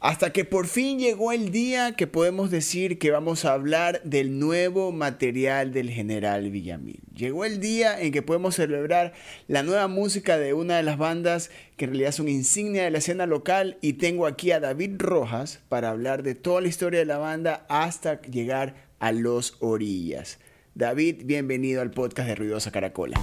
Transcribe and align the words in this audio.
Hasta 0.00 0.32
que 0.32 0.44
por 0.44 0.68
fin 0.68 1.00
llegó 1.00 1.32
el 1.32 1.50
día 1.50 1.96
que 1.96 2.06
podemos 2.06 2.52
decir 2.52 3.00
que 3.00 3.10
vamos 3.10 3.44
a 3.44 3.52
hablar 3.52 4.00
del 4.04 4.38
nuevo 4.38 4.92
material 4.92 5.72
del 5.72 5.90
general 5.90 6.50
Villamil. 6.52 7.00
Llegó 7.16 7.44
el 7.44 7.58
día 7.58 8.00
en 8.00 8.12
que 8.12 8.22
podemos 8.22 8.54
celebrar 8.54 9.12
la 9.48 9.64
nueva 9.64 9.88
música 9.88 10.38
de 10.38 10.54
una 10.54 10.76
de 10.76 10.84
las 10.84 10.98
bandas 10.98 11.50
que 11.76 11.86
en 11.86 11.90
realidad 11.90 12.12
son 12.12 12.28
insignia 12.28 12.84
de 12.84 12.92
la 12.92 12.98
escena 12.98 13.26
local 13.26 13.76
y 13.80 13.94
tengo 13.94 14.28
aquí 14.28 14.52
a 14.52 14.60
David 14.60 14.92
Rojas 14.98 15.58
para 15.68 15.90
hablar 15.90 16.22
de 16.22 16.36
toda 16.36 16.60
la 16.60 16.68
historia 16.68 17.00
de 17.00 17.06
la 17.06 17.18
banda 17.18 17.66
hasta 17.68 18.22
llegar 18.22 18.76
a 19.00 19.10
Los 19.10 19.56
Orillas. 19.58 20.38
David, 20.76 21.22
bienvenido 21.24 21.82
al 21.82 21.90
podcast 21.90 22.28
de 22.28 22.36
Ruidosa 22.36 22.70
Caracola. 22.70 23.20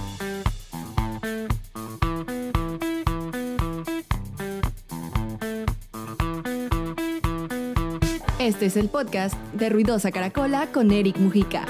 Este 8.46 8.66
es 8.66 8.76
el 8.76 8.88
podcast 8.88 9.34
de 9.54 9.68
Ruidosa 9.70 10.12
Caracola 10.12 10.68
con 10.72 10.92
Eric 10.92 11.18
Mujica. 11.18 11.66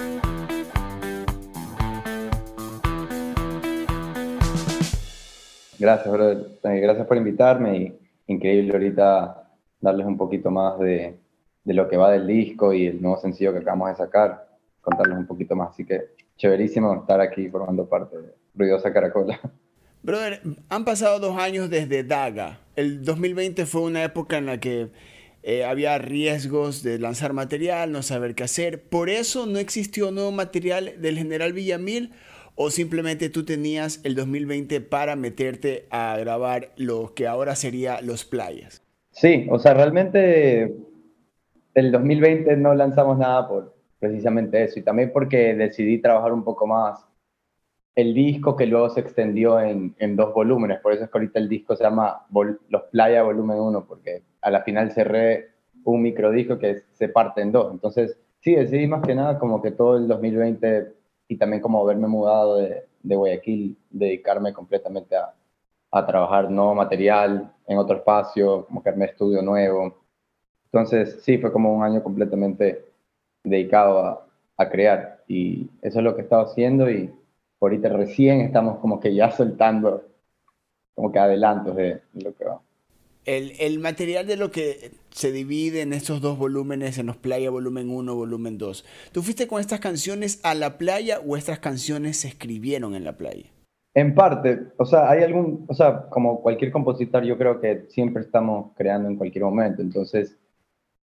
Gracias, 5.79 6.13
brother. 6.13 6.49
Eh, 6.65 6.81
gracias 6.81 7.07
por 7.07 7.17
invitarme 7.17 7.79
y 7.79 7.99
increíble 8.27 8.75
ahorita 8.75 9.55
darles 9.81 10.07
un 10.07 10.19
poquito 10.19 10.51
más 10.51 10.79
de, 10.79 11.19
de 11.65 11.73
lo 11.73 11.89
que 11.89 11.97
va 11.97 12.11
del 12.11 12.27
disco 12.27 12.75
y 12.75 12.89
el 12.89 13.01
nuevo 13.01 13.19
sencillo 13.23 13.55
que 13.55 13.61
acabamos 13.61 13.89
de 13.89 13.97
sacar, 13.97 14.47
contarles 14.83 15.17
un 15.17 15.27
poquito 15.27 15.57
más. 15.57 15.71
Así 15.71 15.87
que 15.87 16.11
chéverísimo 16.37 16.95
estar 16.95 17.23
aquí 17.23 17.49
formando 17.49 17.89
parte 17.89 18.19
de 18.19 18.35
Ruidosa 18.55 18.93
Caracola. 18.93 19.41
Brother, 20.03 20.43
han 20.69 20.85
pasado 20.85 21.21
dos 21.21 21.39
años 21.39 21.71
desde 21.71 22.05
Daga. 22.05 22.61
El 22.77 23.03
2020 23.03 23.65
fue 23.65 23.81
una 23.81 24.05
época 24.05 24.37
en 24.37 24.45
la 24.45 24.61
que 24.61 24.91
eh, 25.49 25.65
había 25.65 25.97
riesgos 25.99 26.83
de 26.83 26.99
lanzar 26.99 27.33
material, 27.33 27.93
no 27.93 28.03
saber 28.03 28.35
qué 28.35 28.43
hacer. 28.43 28.83
¿Por 28.83 29.09
eso 29.09 29.47
no 29.47 29.61
existió 29.61 30.11
nuevo 30.11 30.33
material 30.33 31.01
del 31.01 31.17
general 31.17 31.53
Villamil? 31.53 32.11
¿O 32.57 32.71
simplemente 32.71 33.31
tú 33.31 33.45
tenías 33.45 34.01
el 34.03 34.17
2020 34.17 34.81
para 34.81 35.15
meterte 35.15 35.87
a 35.91 36.17
grabar 36.19 36.73
lo 36.77 37.15
que 37.15 37.29
ahora 37.29 37.55
sería 37.55 38.01
Los 38.01 38.25
Playas? 38.25 38.83
Sí, 39.13 39.47
o 39.49 39.61
sea, 39.61 39.73
realmente 39.75 40.75
el 41.75 41.93
2020 41.93 42.57
no 42.57 42.75
lanzamos 42.75 43.17
nada 43.17 43.47
por 43.47 43.73
precisamente 44.01 44.65
eso 44.65 44.81
y 44.81 44.83
también 44.83 45.13
porque 45.13 45.55
decidí 45.55 45.99
trabajar 45.99 46.33
un 46.33 46.43
poco 46.43 46.67
más 46.67 47.07
el 47.95 48.15
disco 48.15 48.57
que 48.57 48.67
luego 48.67 48.91
se 48.91 48.99
extendió 49.01 49.61
en, 49.61 50.17
dos 50.17 50.35
volúmenes, 50.35 50.81
por 50.81 50.93
eso 50.93 51.05
es 51.05 51.11
que 51.11 51.19
ahorita 51.19 51.39
el 51.39 51.49
disco 51.49 51.77
se 51.77 51.85
llama 51.85 52.27
Los 52.69 52.83
Playa 52.91 53.23
Volumen 53.23 53.59
1, 53.59 53.87
porque 53.87 54.23
a 54.47 54.51
la 54.51 54.63
final 54.63 54.93
cerré 54.93 55.51
un 55.83 56.03
microdisco 56.03 56.57
que 56.57 56.85
se 56.93 57.09
parte 57.09 57.41
en 57.41 57.51
dos. 57.51 57.73
Entonces, 57.73 58.17
sí, 58.39 58.55
decidí 58.55 58.87
más 58.87 59.03
que 59.03 59.13
nada 59.13 59.41
como 59.41 59.61
que 59.61 59.73
todo 59.73 59.97
el 59.97 60.07
2020 60.07 60.95
y 61.27 61.37
también 61.37 61.61
como 61.61 61.83
haberme 61.83 62.07
mudado 62.07 62.59
de, 62.59 62.85
Guayaquil, 63.03 63.77
dedicarme 63.91 64.53
completamente 64.53 65.17
a, 65.17 65.35
a, 65.91 66.07
trabajar 66.07 66.49
nuevo 66.49 66.77
material 66.77 67.53
en 67.67 67.79
otro 67.79 67.97
espacio, 67.97 68.67
como 68.67 68.85
que 68.85 68.89
armé 68.89 69.07
estudio 69.07 69.43
nuevo. 69.43 69.97
Entonces, 70.67 71.19
sí, 71.23 71.39
fue 71.39 71.53
como 71.53 71.75
un 71.75 71.83
año 71.83 72.01
completamente 72.01 72.85
dedicado 73.43 73.99
a, 73.99 74.27
a 74.59 74.69
crear 74.69 75.25
y 75.27 75.69
eso 75.83 75.99
es 75.99 76.05
lo 76.05 76.15
que 76.15 76.21
he 76.21 76.25
estado 76.25 76.45
haciendo 76.45 76.89
y 76.89 77.13
ahorita 77.61 77.89
recién 77.89 78.43
estamos 78.43 78.79
como 78.79 79.01
que 79.01 79.13
ya 79.13 79.29
soltando 79.33 80.05
como 80.95 81.11
que 81.11 81.19
adelantos 81.19 81.75
de 81.75 82.01
lo 82.15 82.33
que 82.33 82.45
va. 82.45 82.61
El, 83.27 83.53
el, 83.59 83.79
material 83.81 84.27
de 84.27 84.37
lo 84.37 84.51
que 84.51 84.93
se 85.11 85.33
divide 85.33 85.83
en 85.83 85.93
estos 85.93 86.21
dos 86.21 86.39
volúmenes, 86.39 86.97
en 86.99 87.07
los 87.07 87.17
playa 87.17 87.51
volumen 87.51 87.91
1, 87.91 88.15
volumen 88.15 88.57
2. 88.57 88.85
¿Tú 89.13 89.23
fuiste 89.23 89.49
con 89.49 89.61
estas 89.61 89.81
canciones 89.81 90.41
a 90.45 90.55
la 90.55 90.79
playa 90.79 91.21
o 91.27 91.37
estas 91.37 91.59
canciones 91.59 92.19
se 92.19 92.29
escribieron 92.29 92.95
en 92.95 93.05
la 93.05 93.17
playa? 93.17 93.47
En 93.95 94.15
parte, 94.15 94.61
o 94.77 94.85
sea, 94.85 95.11
hay 95.11 95.23
algún, 95.23 95.65
o 95.69 95.75
sea, 95.75 96.03
como 96.11 96.43
cualquier 96.43 96.71
compositor, 96.71 97.25
yo 97.25 97.39
creo 97.39 97.61
que 97.61 97.87
siempre 97.89 98.23
estamos 98.23 98.73
creando 98.77 99.09
en 99.09 99.17
cualquier 99.17 99.45
momento. 99.45 99.81
Entonces, 99.81 100.37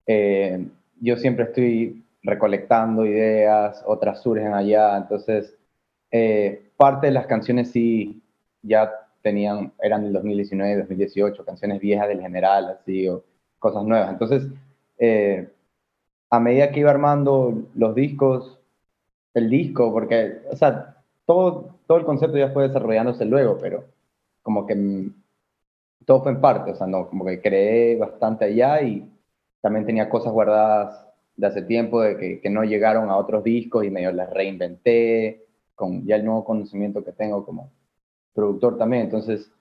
eh, 0.06 0.68
yo 1.00 1.16
siempre 1.16 1.46
estoy 1.46 2.04
recolectando 2.22 3.06
ideas, 3.06 3.82
otras 3.86 4.22
surgen 4.22 4.54
allá. 4.54 4.98
Entonces, 4.98 5.56
eh, 6.12 6.72
parte 6.78 7.08
de 7.08 7.14
las 7.14 7.28
canciones 7.28 7.72
sí 7.72 8.22
ya 8.62 8.92
tenían, 9.22 9.74
eran 9.82 10.04
del 10.04 10.14
2019, 10.14 10.78
2018, 10.78 11.46
canciones 11.46 11.80
viejas 11.80 12.08
del 12.08 12.22
general, 12.22 12.78
así, 12.80 13.08
o 13.08 13.24
cosas 13.60 13.84
nuevas. 13.84 14.12
Entonces, 14.12 14.48
eh, 14.98 15.50
a 16.30 16.40
medida 16.40 16.72
que 16.72 16.80
iba 16.80 16.92
armando 16.92 17.54
los 17.76 17.96
discos, 17.96 18.60
el 19.34 19.50
disco, 19.50 19.92
porque, 19.92 20.42
o 20.52 20.56
sea, 20.56 20.98
todo, 21.26 21.76
todo 21.88 21.98
el 21.98 22.06
concepto 22.06 22.38
ya 22.38 22.52
fue 22.52 22.68
desarrollándose 22.68 23.26
luego, 23.26 23.58
pero 23.60 23.86
como 24.42 24.66
que 24.66 24.76
mm, 24.76 25.14
todo 26.06 26.24
fue 26.24 26.32
en 26.32 26.42
parte, 26.42 26.72
o 26.72 26.76
sea, 26.76 26.88
no, 26.88 27.08
como 27.08 27.26
que 27.26 27.42
creé 27.42 27.98
bastante 27.98 28.46
allá 28.46 28.82
y 28.82 29.10
también 29.62 29.86
tenía 29.86 30.10
cosas 30.10 30.34
guardadas 30.34 31.08
de 31.36 31.48
hace 31.48 31.62
tiempo 31.62 32.02
de 32.02 32.18
que, 32.18 32.42
que 32.42 32.50
no 32.50 32.64
llegaron 32.64 33.10
a 33.10 33.18
otros 33.18 33.44
discos 33.44 33.86
y 33.86 33.92
medio 33.92 34.12
las 34.12 34.30
reinventé 34.30 35.46
con 35.76 36.06
ya 36.06 36.16
el 36.16 36.26
nuevo 36.26 36.44
conocimiento 36.44 37.04
que 37.04 37.12
tengo 37.12 37.46
como 37.46 37.72
productor 38.34 38.78
también. 38.78 39.04
Entonces, 39.04 39.52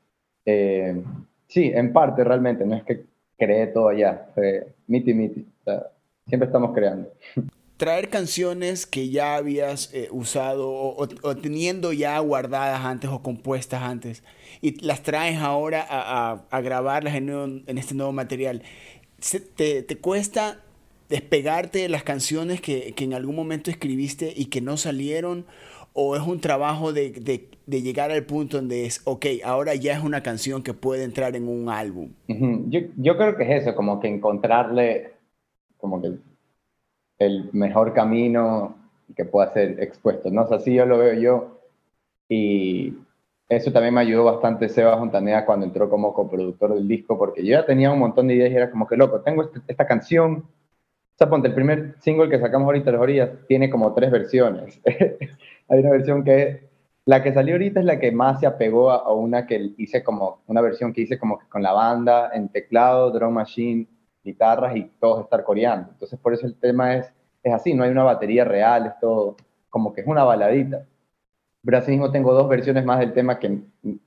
eh, 0.44 1.02
sí, 1.48 1.70
en 1.74 1.92
parte 1.92 2.24
realmente, 2.24 2.64
no 2.64 2.76
es 2.76 2.84
que 2.84 3.04
creé 3.36 3.66
todo 3.68 3.88
allá, 3.88 4.28
fue 4.34 4.74
miti 4.86 5.14
miti. 5.14 5.46
siempre 6.26 6.46
estamos 6.46 6.72
creando. 6.74 7.10
Traer 7.76 8.10
canciones 8.10 8.84
que 8.84 9.08
ya 9.08 9.36
habías 9.36 9.92
eh, 9.94 10.08
usado 10.10 10.70
o, 10.70 11.08
teniendo 11.36 11.94
ya 11.94 12.18
guardadas 12.18 12.84
antes 12.84 13.08
o 13.08 13.22
compuestas 13.22 13.82
antes 13.82 14.22
y 14.60 14.78
las 14.84 15.02
traes 15.02 15.38
ahora 15.38 15.86
a, 15.88 16.60
grabarlas 16.60 17.14
en, 17.14 17.64
en, 17.66 17.78
este 17.78 17.94
nuevo 17.94 18.12
material. 18.12 18.62
te, 19.56 19.82
¿Te 19.82 19.96
cuesta 19.96 20.60
despegarte 21.08 21.78
de 21.78 21.88
las 21.88 22.02
canciones 22.02 22.60
que, 22.60 22.92
que, 22.92 23.04
en 23.04 23.14
algún 23.14 23.34
momento 23.34 23.70
escribiste 23.70 24.30
y 24.36 24.46
que 24.46 24.60
no 24.60 24.76
salieron? 24.76 25.46
¿O 25.92 26.16
es 26.16 26.22
un 26.22 26.40
trabajo 26.40 26.92
de, 26.92 27.10
de, 27.10 27.48
de, 27.66 27.82
llegar 27.82 28.10
al 28.10 28.24
punto 28.24 28.58
donde 28.58 28.86
es, 28.86 29.02
ok, 29.04 29.26
ahora 29.44 29.74
ya 29.74 29.92
es 29.94 30.02
una 30.02 30.22
canción 30.22 30.62
que 30.62 30.72
puede 30.72 31.04
entrar 31.04 31.34
en 31.36 31.48
un 31.48 31.68
álbum? 31.68 32.10
yo, 32.28 32.80
yo, 32.96 33.16
creo 33.16 33.36
que 33.36 33.42
es 33.42 33.62
eso, 33.62 33.74
como 33.74 33.98
que 33.98 34.08
encontrarle 34.08 35.12
como 35.78 36.00
que 36.00 36.12
el 37.18 37.50
mejor 37.52 37.92
camino 37.92 38.76
que 39.16 39.24
pueda 39.24 39.52
ser 39.52 39.80
expuesto, 39.82 40.30
¿no? 40.30 40.42
O 40.42 40.48
sea, 40.48 40.58
así 40.58 40.74
yo 40.74 40.86
lo 40.86 40.98
veo 40.98 41.14
yo 41.14 41.60
y 42.28 42.94
eso 43.50 43.72
también 43.72 43.92
me 43.92 44.00
ayudó 44.00 44.24
bastante 44.24 44.68
Seba 44.68 44.96
Juntanea 44.96 45.44
cuando 45.44 45.66
entró 45.66 45.90
como 45.90 46.14
coproductor 46.14 46.72
del 46.72 46.86
disco, 46.86 47.18
porque 47.18 47.44
yo 47.44 47.50
ya 47.58 47.66
tenía 47.66 47.90
un 47.90 47.98
montón 47.98 48.28
de 48.28 48.34
ideas 48.34 48.52
y 48.52 48.54
era 48.54 48.70
como 48.70 48.86
que, 48.86 48.96
loco, 48.96 49.20
tengo 49.22 49.42
este, 49.42 49.60
esta 49.66 49.86
canción, 49.86 50.34
o 50.36 51.18
sea, 51.18 51.28
ponte, 51.28 51.48
el 51.48 51.54
primer 51.54 51.96
single 51.98 52.28
que 52.28 52.38
sacamos 52.38 52.66
ahorita, 52.66 52.92
Las 52.92 53.00
Orillas, 53.00 53.30
tiene 53.48 53.68
como 53.68 53.92
tres 53.92 54.12
versiones. 54.12 54.80
hay 55.70 55.80
una 55.80 55.90
versión 55.90 56.24
que 56.24 56.68
la 57.06 57.22
que 57.22 57.32
salió 57.32 57.54
ahorita 57.54 57.80
es 57.80 57.86
la 57.86 57.98
que 57.98 58.12
más 58.12 58.40
se 58.40 58.46
apegó 58.46 58.90
a, 58.90 59.12
una 59.12 59.46
que 59.46 59.72
hice 59.78 60.02
como, 60.04 60.42
una 60.46 60.60
versión 60.60 60.92
que 60.92 61.02
hice 61.02 61.18
como 61.18 61.38
que 61.38 61.46
con 61.46 61.62
la 61.62 61.72
banda, 61.72 62.30
en 62.34 62.48
teclado, 62.48 63.10
drum 63.10 63.34
machine, 63.34 63.86
guitarras 64.22 64.76
y 64.76 64.90
todos 65.00 65.24
estar 65.24 65.42
coreando. 65.44 65.90
Entonces 65.92 66.18
por 66.18 66.34
eso 66.34 66.46
el 66.46 66.56
tema 66.56 66.96
es, 66.96 67.12
es 67.42 67.52
así, 67.54 67.72
no 67.72 67.84
hay 67.84 67.90
una 67.90 68.04
batería 68.04 68.44
real, 68.44 68.86
es 68.86 68.98
todo 69.00 69.36
como 69.70 69.92
que 69.92 70.02
es 70.02 70.06
una 70.06 70.24
baladita. 70.24 70.84
Pero 71.64 71.78
así 71.78 71.92
mismo 71.92 72.10
tengo 72.10 72.34
dos 72.34 72.48
versiones 72.48 72.84
más 72.84 72.98
del 72.98 73.12
tema 73.12 73.38
que 73.38 73.60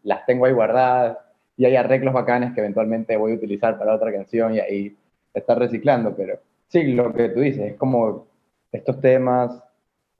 las 0.04 0.26
tengo 0.26 0.46
ahí 0.46 0.54
guardadas 0.54 1.18
y 1.56 1.66
hay 1.66 1.76
arreglos 1.76 2.14
bacanes 2.14 2.54
que 2.54 2.60
eventualmente 2.60 3.16
voy 3.16 3.32
a 3.32 3.36
utilizar 3.36 3.78
para 3.80 3.96
otra 3.96 4.12
canción 4.12 4.56
y 4.56 4.60
ahí 4.60 4.98
estar 5.34 5.58
reciclando, 5.58 6.16
pero 6.16 6.40
sí, 6.68 6.84
lo 6.94 7.14
que 7.14 7.30
tú 7.30 7.40
dices, 7.40 7.72
es 7.72 7.78
como 7.78 8.28
estos 8.72 9.00
temas 9.02 9.64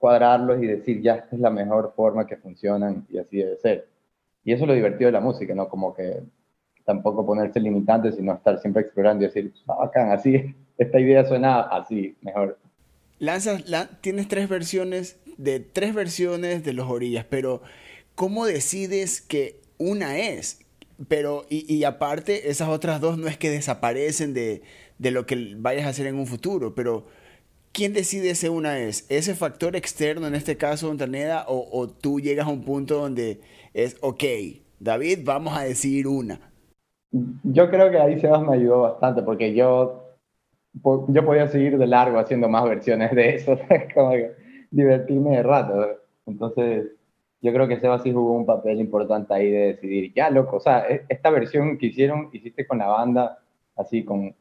cuadrarlos 0.04 0.62
y 0.62 0.66
decir, 0.66 1.00
ya, 1.00 1.14
esta 1.14 1.34
es 1.34 1.40
la 1.40 1.48
mejor 1.48 1.94
forma 1.96 2.26
que 2.26 2.36
funcionan 2.36 3.06
y 3.08 3.16
así 3.16 3.38
debe 3.38 3.56
ser. 3.56 3.88
Y 4.44 4.52
eso 4.52 4.64
es 4.64 4.68
lo 4.68 4.74
divertido 4.74 5.08
de 5.08 5.12
la 5.12 5.20
música, 5.20 5.54
¿no? 5.54 5.66
Como 5.66 5.94
que 5.94 6.20
tampoco 6.84 7.24
ponerse 7.24 7.58
limitantes, 7.58 8.16
sino 8.16 8.34
estar 8.34 8.58
siempre 8.58 8.82
explorando 8.82 9.24
y 9.24 9.28
decir, 9.28 9.54
ah, 9.66 9.76
bacán, 9.76 10.12
así, 10.12 10.54
esta 10.76 11.00
idea 11.00 11.24
suena 11.24 11.60
así, 11.60 12.14
mejor. 12.20 12.58
Lanzas, 13.18 13.66
la, 13.66 13.86
tienes 14.02 14.28
tres 14.28 14.46
versiones, 14.46 15.18
de 15.38 15.60
tres 15.60 15.94
versiones 15.94 16.64
de 16.64 16.74
los 16.74 16.90
orillas, 16.90 17.24
pero 17.24 17.62
¿cómo 18.14 18.44
decides 18.44 19.22
que 19.22 19.62
una 19.78 20.18
es? 20.18 20.66
Pero, 21.08 21.46
y, 21.48 21.74
y 21.74 21.84
aparte, 21.84 22.50
esas 22.50 22.68
otras 22.68 23.00
dos 23.00 23.16
no 23.16 23.26
es 23.26 23.38
que 23.38 23.48
desaparecen 23.48 24.34
de, 24.34 24.60
de 24.98 25.10
lo 25.12 25.24
que 25.24 25.54
vayas 25.56 25.86
a 25.86 25.88
hacer 25.88 26.06
en 26.08 26.16
un 26.16 26.26
futuro, 26.26 26.74
pero 26.74 27.06
¿quién 27.74 27.92
decide 27.92 28.34
si 28.34 28.48
una 28.48 28.78
es? 28.78 29.06
¿Ese 29.10 29.34
factor 29.34 29.76
externo, 29.76 30.26
en 30.26 30.34
este 30.34 30.56
caso, 30.56 30.90
Antoneda, 30.90 31.44
o, 31.48 31.68
o 31.70 31.88
tú 31.88 32.20
llegas 32.20 32.46
a 32.46 32.50
un 32.50 32.62
punto 32.62 32.98
donde 33.00 33.40
es, 33.74 33.98
ok, 34.00 34.24
David, 34.78 35.18
vamos 35.24 35.56
a 35.58 35.62
decidir 35.62 36.06
una? 36.06 36.40
Yo 37.42 37.68
creo 37.70 37.90
que 37.90 37.98
ahí 37.98 38.20
Sebas 38.20 38.42
me 38.42 38.56
ayudó 38.56 38.82
bastante, 38.82 39.22
porque 39.22 39.54
yo 39.54 40.04
yo 41.08 41.24
podía 41.24 41.48
seguir 41.48 41.78
de 41.78 41.86
largo 41.86 42.18
haciendo 42.18 42.48
más 42.48 42.64
versiones 42.64 43.14
de 43.14 43.36
eso, 43.36 43.58
como 43.94 44.12
divertirme 44.70 45.36
de 45.36 45.42
rato. 45.42 45.86
Entonces, 46.26 46.86
yo 47.40 47.52
creo 47.52 47.68
que 47.68 47.78
Seba 47.78 47.98
sí 47.98 48.12
jugó 48.12 48.32
un 48.32 48.46
papel 48.46 48.80
importante 48.80 49.34
ahí 49.34 49.50
de 49.50 49.66
decidir, 49.74 50.12
ya 50.14 50.30
loco, 50.30 50.56
o 50.56 50.60
sea, 50.60 50.86
e, 50.88 51.04
esta 51.08 51.30
versión 51.30 51.78
que 51.78 51.86
hicieron, 51.86 52.30
hiciste 52.32 52.66
con 52.66 52.78
la 52.78 52.86
banda, 52.86 53.38
así 53.76 54.04
con, 54.04 54.34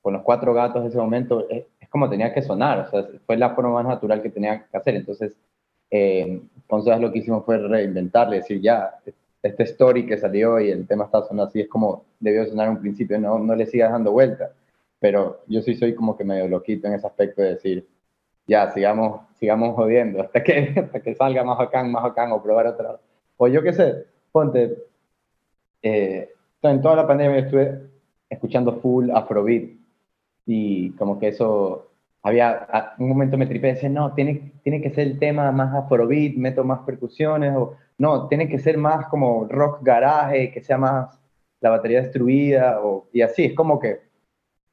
con 0.00 0.12
los 0.12 0.22
cuatro 0.22 0.54
gatos 0.54 0.82
de 0.82 0.88
ese 0.88 0.98
momento, 0.98 1.48
es, 1.50 1.64
como 1.94 2.10
tenía 2.10 2.34
que 2.34 2.42
sonar, 2.42 2.80
o 2.80 2.90
sea, 2.90 3.06
fue 3.24 3.36
la 3.36 3.54
forma 3.54 3.70
más 3.70 3.86
natural 3.86 4.20
que 4.20 4.28
tenía 4.28 4.66
que 4.68 4.76
hacer. 4.76 4.96
Entonces, 4.96 5.36
eh, 5.92 6.40
entonces 6.56 6.98
lo 6.98 7.12
que 7.12 7.20
hicimos 7.20 7.44
fue 7.44 7.56
reinventarle, 7.56 8.38
decir, 8.38 8.60
ya, 8.60 8.96
este 9.40 9.62
story 9.62 10.04
que 10.04 10.18
salió 10.18 10.58
y 10.58 10.70
el 10.72 10.88
tema 10.88 11.04
está 11.04 11.22
sonando 11.22 11.44
así, 11.44 11.60
es 11.60 11.68
como 11.68 12.04
debió 12.18 12.44
sonar 12.46 12.68
un 12.68 12.80
principio, 12.80 13.16
no, 13.20 13.38
no 13.38 13.54
le 13.54 13.66
sigas 13.66 13.92
dando 13.92 14.10
vuelta. 14.10 14.50
Pero 14.98 15.42
yo 15.46 15.62
sí 15.62 15.76
soy 15.76 15.94
como 15.94 16.16
que 16.16 16.24
medio 16.24 16.48
loquito 16.48 16.88
en 16.88 16.94
ese 16.94 17.06
aspecto 17.06 17.42
de 17.42 17.50
decir, 17.50 17.86
ya, 18.48 18.72
sigamos, 18.72 19.20
sigamos 19.38 19.76
jodiendo 19.76 20.20
hasta 20.20 20.42
que, 20.42 20.74
hasta 20.84 20.98
que 21.00 21.14
salga 21.14 21.44
más 21.44 21.58
bacán, 21.58 21.92
más 21.92 22.02
bacán 22.02 22.32
o 22.32 22.42
probar 22.42 22.66
otra. 22.66 22.98
O 23.36 23.46
yo 23.46 23.62
qué 23.62 23.72
sé, 23.72 24.06
ponte, 24.32 24.78
eh, 25.80 26.28
en 26.60 26.82
toda 26.82 26.96
la 26.96 27.06
pandemia 27.06 27.38
estuve 27.38 27.82
escuchando 28.28 28.80
full 28.80 29.10
Afrobeat 29.12 29.83
y 30.46 30.90
como 30.92 31.18
que 31.18 31.28
eso, 31.28 31.90
había, 32.22 32.94
un 32.98 33.08
momento 33.08 33.36
me 33.36 33.46
tripé 33.46 33.68
decía, 33.74 33.88
no, 33.88 34.14
tiene, 34.14 34.52
tiene 34.62 34.80
que 34.80 34.90
ser 34.90 35.06
el 35.06 35.18
tema 35.18 35.50
más 35.52 35.74
Afrobeat, 35.74 36.34
meto 36.36 36.64
más 36.64 36.80
percusiones, 36.80 37.54
o 37.56 37.76
no, 37.98 38.28
tiene 38.28 38.48
que 38.48 38.58
ser 38.58 38.78
más 38.78 39.06
como 39.06 39.46
rock 39.48 39.80
garaje, 39.82 40.50
que 40.52 40.62
sea 40.62 40.78
más 40.78 41.18
la 41.60 41.70
batería 41.70 42.02
destruida, 42.02 42.80
o, 42.82 43.08
y 43.12 43.22
así, 43.22 43.44
es 43.44 43.54
como 43.54 43.78
que 43.80 44.00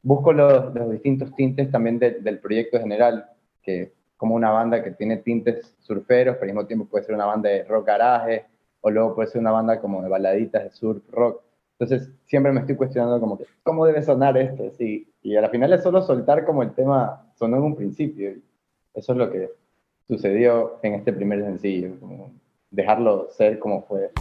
busco 0.03 0.33
los, 0.33 0.73
los 0.73 0.91
distintos 0.91 1.33
tintes 1.35 1.71
también 1.71 1.99
del 1.99 2.39
proyecto 2.39 2.79
general 2.79 3.29
que 3.61 3.93
como 4.17 4.35
una 4.35 4.51
banda 4.51 4.83
que 4.83 4.91
tiene 4.91 5.17
tintes 5.17 5.75
surferos, 5.79 6.35
pero 6.35 6.43
al 6.51 6.55
mismo 6.55 6.67
tiempo 6.67 6.85
puede 6.85 7.05
ser 7.05 7.15
una 7.15 7.25
banda 7.25 7.49
de 7.49 7.63
rock 7.63 7.87
garaje, 7.87 8.45
o 8.81 8.91
luego 8.91 9.15
puede 9.15 9.29
ser 9.29 9.41
una 9.41 9.51
banda 9.51 9.79
como 9.79 10.01
de 10.01 10.09
baladitas 10.09 10.63
de 10.63 10.69
surf 10.71 11.03
rock. 11.11 11.41
Entonces 11.81 12.11
siempre 12.27 12.51
me 12.51 12.59
estoy 12.59 12.75
cuestionando 12.75 13.19
como 13.19 13.39
que, 13.39 13.45
¿cómo 13.63 13.87
debe 13.87 14.03
sonar 14.03 14.37
esto? 14.37 14.69
Sí, 14.77 15.11
y 15.23 15.35
a 15.35 15.41
la 15.41 15.49
final 15.49 15.73
es 15.73 15.81
solo 15.81 16.03
soltar 16.03 16.45
como 16.45 16.61
el 16.61 16.75
tema 16.75 17.25
sonó 17.33 17.57
en 17.57 17.63
un 17.63 17.75
principio. 17.75 18.35
Eso 18.93 19.13
es 19.13 19.17
lo 19.17 19.31
que 19.31 19.49
sucedió 20.07 20.77
en 20.83 20.93
este 20.93 21.11
primer 21.11 21.43
sencillo, 21.43 21.99
como 21.99 22.33
dejarlo 22.69 23.29
ser 23.31 23.57
como 23.57 23.81
fue. 23.81 24.11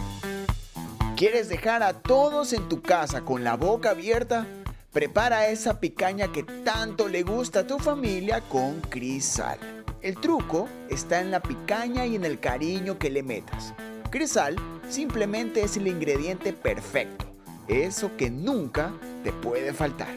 ¿Quieres 1.15 1.49
dejar 1.49 1.83
a 1.83 1.93
todos 1.93 2.51
en 2.53 2.67
tu 2.67 2.81
casa 2.81 3.21
con 3.21 3.43
la 3.43 3.57
boca 3.57 3.91
abierta? 3.91 4.47
Prepara 4.91 5.47
esa 5.47 5.79
picaña 5.79 6.31
que 6.31 6.41
tanto 6.65 7.07
le 7.09 7.21
gusta 7.21 7.59
a 7.59 7.67
tu 7.67 7.77
familia 7.77 8.41
con 8.49 8.81
Crisal. 8.89 9.59
El 10.01 10.15
truco 10.15 10.67
está 10.89 11.21
en 11.21 11.29
la 11.29 11.41
picaña 11.41 12.07
y 12.07 12.15
en 12.15 12.25
el 12.25 12.39
cariño 12.39 12.97
que 12.97 13.11
le 13.11 13.21
metas. 13.21 13.75
Crisal 14.09 14.55
simplemente 14.89 15.61
es 15.61 15.77
el 15.77 15.87
ingrediente 15.87 16.53
perfecto, 16.53 17.30
eso 17.67 18.15
que 18.17 18.29
nunca 18.29 18.93
te 19.23 19.31
puede 19.31 19.73
faltar. 19.73 20.15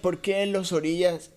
¿Por 0.00 0.20
qué 0.20 0.46
los 0.46 0.72
orillas 0.72 1.30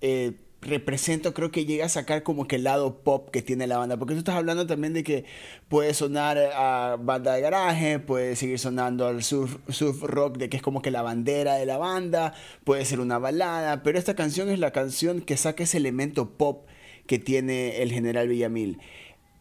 eh, 0.00 0.32
represento, 0.62 1.34
creo 1.34 1.50
que 1.50 1.66
llega 1.66 1.86
a 1.86 1.88
sacar 1.88 2.22
como 2.22 2.46
que 2.46 2.56
el 2.56 2.64
lado 2.64 3.02
pop 3.02 3.30
que 3.30 3.42
tiene 3.42 3.66
la 3.66 3.78
banda. 3.78 3.98
Porque 3.98 4.14
tú 4.14 4.18
estás 4.18 4.36
hablando 4.36 4.66
también 4.66 4.94
de 4.94 5.02
que 5.02 5.24
puede 5.68 5.92
sonar 5.92 6.38
a 6.38 6.96
banda 6.98 7.34
de 7.34 7.40
garaje, 7.40 7.98
puede 7.98 8.36
seguir 8.36 8.58
sonando 8.58 9.06
al 9.06 9.22
surf, 9.22 9.56
surf, 9.68 10.02
rock, 10.02 10.38
de 10.38 10.48
que 10.48 10.56
es 10.56 10.62
como 10.62 10.80
que 10.80 10.90
la 10.90 11.02
bandera 11.02 11.54
de 11.56 11.66
la 11.66 11.78
banda, 11.78 12.32
puede 12.64 12.84
ser 12.84 13.00
una 13.00 13.18
balada, 13.18 13.82
pero 13.82 13.98
esta 13.98 14.14
canción 14.14 14.48
es 14.48 14.58
la 14.58 14.70
canción 14.70 15.20
que 15.20 15.36
saca 15.36 15.64
ese 15.64 15.78
elemento 15.78 16.30
pop 16.30 16.66
que 17.06 17.18
tiene 17.18 17.82
el 17.82 17.92
general 17.92 18.28
Villamil. 18.28 18.78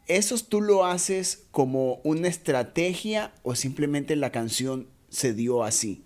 ¿Eso 0.08 0.36
tú 0.48 0.62
lo 0.62 0.86
haces 0.86 1.48
como 1.52 2.00
una 2.04 2.28
estrategia 2.28 3.32
o 3.44 3.56
simplemente 3.56 4.16
la 4.16 4.32
canción 4.32 4.88
se 5.10 5.34
dio 5.34 5.64
así? 5.64 6.04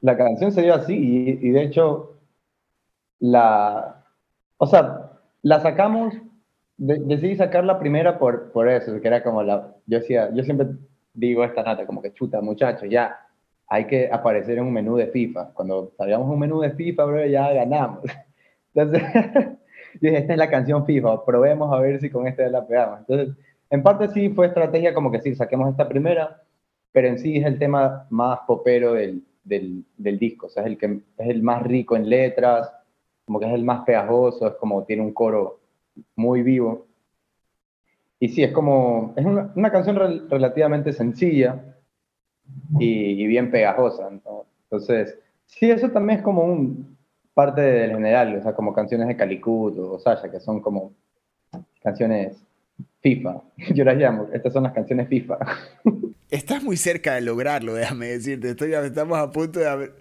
La 0.00 0.16
canción 0.16 0.52
se 0.52 0.62
dio 0.62 0.74
así 0.74 0.94
y 0.94 1.50
de 1.50 1.62
hecho 1.62 2.14
la, 3.20 4.04
o 4.58 4.66
sea, 4.66 5.12
la 5.42 5.60
sacamos, 5.60 6.14
decidí 6.76 7.36
sacar 7.36 7.64
la 7.64 7.78
primera 7.78 8.18
por, 8.18 8.52
por 8.52 8.68
eso, 8.68 9.00
que 9.00 9.08
era 9.08 9.22
como 9.22 9.42
la, 9.42 9.74
yo 9.86 10.00
decía, 10.00 10.30
yo 10.34 10.42
siempre 10.44 10.66
digo 11.14 11.44
esta 11.44 11.62
nata, 11.62 11.86
como 11.86 12.02
que 12.02 12.12
chuta, 12.12 12.40
muchachos, 12.40 12.88
ya, 12.90 13.18
hay 13.66 13.86
que 13.86 14.10
aparecer 14.12 14.58
en 14.58 14.64
un 14.64 14.72
menú 14.72 14.96
de 14.96 15.06
FIFA. 15.06 15.52
Cuando 15.54 15.92
salíamos 15.96 16.28
un 16.28 16.38
menú 16.38 16.60
de 16.60 16.72
FIFA, 16.72 17.04
bro, 17.04 17.26
ya 17.26 17.52
ganamos. 17.52 18.00
Entonces, 18.74 19.02
dije, 20.00 20.18
esta 20.18 20.32
es 20.32 20.38
la 20.38 20.50
canción 20.50 20.84
FIFA, 20.84 21.24
probemos 21.24 21.72
a 21.72 21.80
ver 21.80 22.00
si 22.00 22.10
con 22.10 22.26
esta 22.26 22.48
la 22.48 22.66
pegamos. 22.66 23.00
Entonces, 23.00 23.36
en 23.70 23.82
parte 23.82 24.08
sí 24.08 24.28
fue 24.30 24.46
estrategia 24.46 24.94
como 24.94 25.10
que 25.10 25.20
sí, 25.20 25.34
saquemos 25.34 25.70
esta 25.70 25.88
primera, 25.88 26.42
pero 26.92 27.08
en 27.08 27.18
sí 27.18 27.36
es 27.36 27.46
el 27.46 27.58
tema 27.58 28.06
más 28.10 28.40
popero 28.46 28.94
del, 28.94 29.24
del, 29.42 29.84
del 29.96 30.18
disco, 30.18 30.46
o 30.46 30.48
sea, 30.48 30.62
es 30.62 30.68
el, 30.68 30.78
que, 30.78 31.00
es 31.18 31.28
el 31.28 31.42
más 31.42 31.62
rico 31.62 31.96
en 31.96 32.08
letras, 32.08 32.70
como 33.24 33.40
que 33.40 33.46
es 33.46 33.52
el 33.52 33.64
más 33.64 33.84
pegajoso, 33.84 34.46
es 34.46 34.54
como 34.54 34.84
tiene 34.84 35.02
un 35.02 35.12
coro 35.12 35.60
muy 36.16 36.42
vivo. 36.42 36.86
Y 38.20 38.28
sí, 38.28 38.42
es 38.42 38.52
como, 38.52 39.12
es 39.16 39.24
una, 39.24 39.52
una 39.54 39.70
canción 39.70 39.96
relativamente 40.28 40.92
sencilla 40.92 41.74
y, 42.78 43.26
bien 43.26 43.50
pegajosa. 43.50 44.08
Entonces, 44.64 45.18
sí, 45.46 45.70
eso 45.70 45.90
también 45.90 46.18
es 46.18 46.24
como 46.24 46.44
un 46.44 46.93
parte 47.34 47.60
del 47.60 47.90
general, 47.90 48.36
o 48.36 48.42
sea, 48.42 48.54
como 48.54 48.72
canciones 48.72 49.08
de 49.08 49.16
Calicut 49.16 49.76
o 49.78 49.98
Sasha, 49.98 50.30
que 50.30 50.40
son 50.40 50.60
como 50.60 50.92
canciones 51.82 52.36
FIFA. 53.02 53.42
Yo 53.74 53.84
las 53.84 53.96
llamo, 53.96 54.28
estas 54.32 54.52
son 54.52 54.62
las 54.62 54.72
canciones 54.72 55.08
FIFA. 55.08 55.38
Estás 56.30 56.62
muy 56.62 56.76
cerca 56.76 57.14
de 57.14 57.20
lograrlo, 57.20 57.74
déjame 57.74 58.06
decirte. 58.06 58.50
Estoy, 58.50 58.72
estamos 58.72 59.18
a 59.18 59.30
punto 59.30 59.60
de 59.60 59.92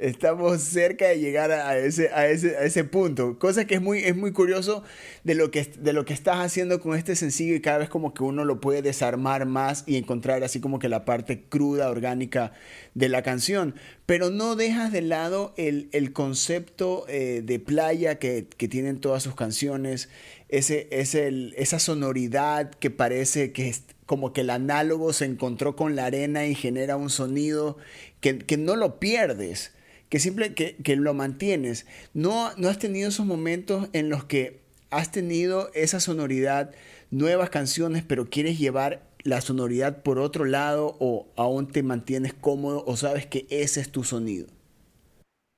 Estamos 0.00 0.62
cerca 0.62 1.08
de 1.08 1.18
llegar 1.18 1.52
a 1.52 1.76
ese, 1.76 2.08
a 2.08 2.26
ese, 2.26 2.56
a 2.56 2.62
ese 2.64 2.84
punto. 2.84 3.38
Cosa 3.38 3.66
que 3.66 3.74
es 3.74 3.82
muy, 3.82 3.98
es 3.98 4.16
muy 4.16 4.32
curioso 4.32 4.82
de 5.24 5.34
lo, 5.34 5.50
que, 5.50 5.62
de 5.78 5.92
lo 5.92 6.06
que 6.06 6.14
estás 6.14 6.38
haciendo 6.38 6.80
con 6.80 6.96
este 6.96 7.14
sencillo 7.16 7.54
y 7.54 7.60
cada 7.60 7.76
vez 7.76 7.90
como 7.90 8.14
que 8.14 8.22
uno 8.22 8.46
lo 8.46 8.62
puede 8.62 8.80
desarmar 8.80 9.44
más 9.44 9.84
y 9.86 9.96
encontrar 9.96 10.42
así 10.42 10.58
como 10.58 10.78
que 10.78 10.88
la 10.88 11.04
parte 11.04 11.42
cruda, 11.42 11.90
orgánica 11.90 12.52
de 12.94 13.10
la 13.10 13.22
canción. 13.22 13.74
Pero 14.06 14.30
no 14.30 14.56
dejas 14.56 14.90
de 14.90 15.02
lado 15.02 15.52
el, 15.58 15.90
el 15.92 16.14
concepto 16.14 17.04
eh, 17.08 17.42
de 17.44 17.58
playa 17.58 18.18
que, 18.18 18.46
que, 18.56 18.68
tienen 18.68 19.02
todas 19.02 19.22
sus 19.22 19.34
canciones, 19.34 20.08
ese, 20.48 20.88
el, 20.90 21.52
esa 21.58 21.78
sonoridad 21.78 22.70
que 22.70 22.88
parece 22.88 23.52
que 23.52 23.68
es 23.68 23.82
como 24.06 24.32
que 24.32 24.40
el 24.40 24.48
análogo 24.48 25.12
se 25.12 25.26
encontró 25.26 25.76
con 25.76 25.94
la 25.94 26.06
arena 26.06 26.46
y 26.46 26.54
genera 26.54 26.96
un 26.96 27.10
sonido 27.10 27.76
que, 28.22 28.38
que 28.38 28.56
no 28.56 28.76
lo 28.76 28.98
pierdes 28.98 29.72
que 30.10 30.18
simple 30.18 30.54
que, 30.54 30.76
que, 30.76 30.96
lo 30.96 31.14
mantienes. 31.14 31.86
No, 32.12 32.50
no 32.58 32.68
has 32.68 32.78
tenido 32.78 33.08
esos 33.08 33.24
momentos 33.24 33.88
en 33.92 34.10
los 34.10 34.24
que 34.24 34.60
has 34.90 35.10
tenido 35.12 35.70
esa 35.72 36.00
sonoridad, 36.00 36.72
nuevas 37.10 37.48
canciones, 37.48 38.04
pero 38.06 38.26
quieres 38.26 38.58
llevar 38.58 39.00
la 39.22 39.40
sonoridad 39.40 40.02
por 40.02 40.18
otro 40.18 40.44
lado 40.44 40.96
o 40.98 41.26
aún 41.36 41.68
te 41.68 41.82
mantienes 41.82 42.34
cómodo 42.34 42.84
o 42.86 42.96
sabes 42.96 43.26
que 43.26 43.46
ese 43.50 43.80
es 43.80 43.92
tu 43.92 44.02
sonido. 44.02 44.48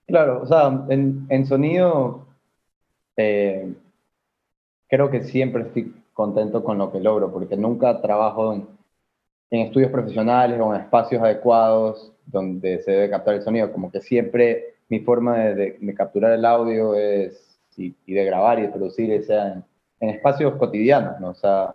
Claro, 0.06 0.42
o 0.42 0.46
sea, 0.46 0.84
en, 0.90 1.26
en 1.30 1.46
sonido 1.46 2.26
eh, 3.16 3.72
creo 4.88 5.10
que 5.10 5.22
siempre 5.22 5.62
estoy 5.62 5.94
contento 6.12 6.62
con 6.62 6.76
lo 6.76 6.92
que 6.92 7.00
logro, 7.00 7.32
porque 7.32 7.56
nunca 7.56 8.02
trabajo 8.02 8.52
en 8.52 8.66
estudios 9.60 9.90
profesionales 9.90 10.60
o 10.60 10.74
en 10.74 10.82
espacios 10.82 11.22
adecuados 11.22 12.12
donde 12.32 12.82
se 12.82 12.90
debe 12.90 13.10
captar 13.10 13.34
el 13.34 13.42
sonido, 13.42 13.70
como 13.70 13.92
que 13.92 14.00
siempre 14.00 14.74
mi 14.88 15.00
forma 15.00 15.38
de, 15.38 15.94
capturar 15.96 16.32
el 16.32 16.44
audio 16.44 16.94
es, 16.94 17.58
y, 17.76 17.94
de 18.06 18.24
grabar 18.24 18.58
y 18.58 18.62
de 18.62 18.68
producir, 18.68 19.22
sea 19.22 19.62
en, 20.00 20.08
espacios 20.10 20.56
cotidianos, 20.56 21.20
¿no? 21.20 21.28
O 21.28 21.34
sea, 21.34 21.74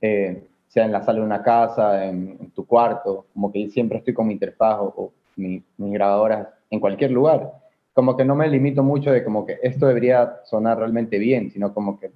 eh, 0.00 0.42
sea 0.68 0.86
en 0.86 0.92
la 0.92 1.02
sala 1.02 1.18
de 1.18 1.26
una 1.26 1.42
casa, 1.42 2.06
en, 2.06 2.50
tu 2.52 2.66
cuarto, 2.66 3.26
como 3.34 3.52
que 3.52 3.68
siempre 3.68 3.98
estoy 3.98 4.14
con 4.14 4.26
mi 4.26 4.32
interfaz 4.34 4.78
o, 4.80 5.12
mi, 5.36 5.62
mis 5.76 5.92
grabadoras 5.92 6.48
en 6.70 6.80
cualquier 6.80 7.10
lugar. 7.10 7.52
Como 7.92 8.16
que 8.16 8.24
no 8.24 8.34
me 8.34 8.48
limito 8.48 8.82
mucho 8.82 9.12
de 9.12 9.22
como 9.22 9.44
que 9.44 9.58
esto 9.62 9.86
debería 9.86 10.40
sonar 10.44 10.78
realmente 10.78 11.18
bien, 11.18 11.50
sino 11.50 11.74
como 11.74 12.00
que 12.00 12.10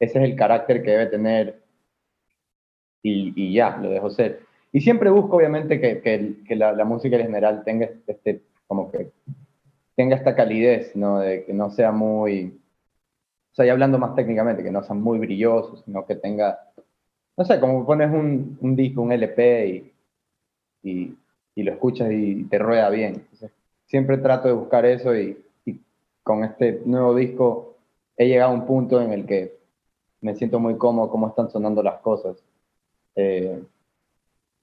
ese 0.00 0.18
es 0.18 0.24
el 0.24 0.34
carácter 0.34 0.82
que 0.82 0.90
debe 0.90 1.06
tener 1.06 1.62
y, 3.02 3.32
y 3.36 3.54
ya, 3.54 3.76
lo 3.76 3.90
dejo 3.90 4.10
ser. 4.10 4.40
Y 4.72 4.80
siempre 4.80 5.10
busco, 5.10 5.36
obviamente, 5.36 5.80
que, 5.80 6.00
que, 6.00 6.56
la, 6.56 6.72
la, 6.72 6.84
música 6.84 7.16
en 7.16 7.26
general 7.26 7.62
tenga 7.62 7.90
este, 8.06 8.42
como 8.66 8.90
que 8.90 9.12
tenga 9.94 10.16
esta 10.16 10.34
calidez, 10.34 10.96
¿no? 10.96 11.18
De 11.18 11.44
que 11.44 11.52
no 11.52 11.70
sea 11.70 11.92
muy, 11.92 12.58
o 13.52 13.54
sea, 13.54 13.66
ya 13.66 13.72
hablando 13.72 13.98
más 13.98 14.14
técnicamente, 14.14 14.62
que 14.62 14.70
no 14.70 14.82
sea 14.82 14.94
muy 14.94 15.18
brilloso, 15.18 15.76
sino 15.84 16.06
que 16.06 16.16
tenga, 16.16 16.58
no 17.36 17.44
sé, 17.44 17.60
como 17.60 17.84
pones 17.84 18.10
un, 18.10 18.56
un 18.62 18.74
disco, 18.74 19.02
un 19.02 19.12
LP 19.12 19.66
y, 19.68 19.92
y, 20.82 21.18
y, 21.54 21.62
lo 21.62 21.72
escuchas 21.72 22.10
y 22.10 22.44
te 22.44 22.58
rueda 22.58 22.88
bien. 22.88 23.16
Entonces, 23.16 23.52
siempre 23.84 24.16
trato 24.16 24.48
de 24.48 24.54
buscar 24.54 24.86
eso 24.86 25.14
y, 25.16 25.38
con 26.22 26.44
este 26.44 26.80
nuevo 26.84 27.16
disco 27.16 27.76
he 28.16 28.28
llegado 28.28 28.52
a 28.52 28.54
un 28.54 28.64
punto 28.64 29.02
en 29.02 29.12
el 29.12 29.26
que 29.26 29.58
me 30.20 30.36
siento 30.36 30.60
muy 30.60 30.78
cómodo 30.78 31.10
cómo 31.10 31.28
están 31.28 31.50
sonando 31.50 31.82
las 31.82 32.00
cosas. 32.00 32.36
Eh, 33.16 33.60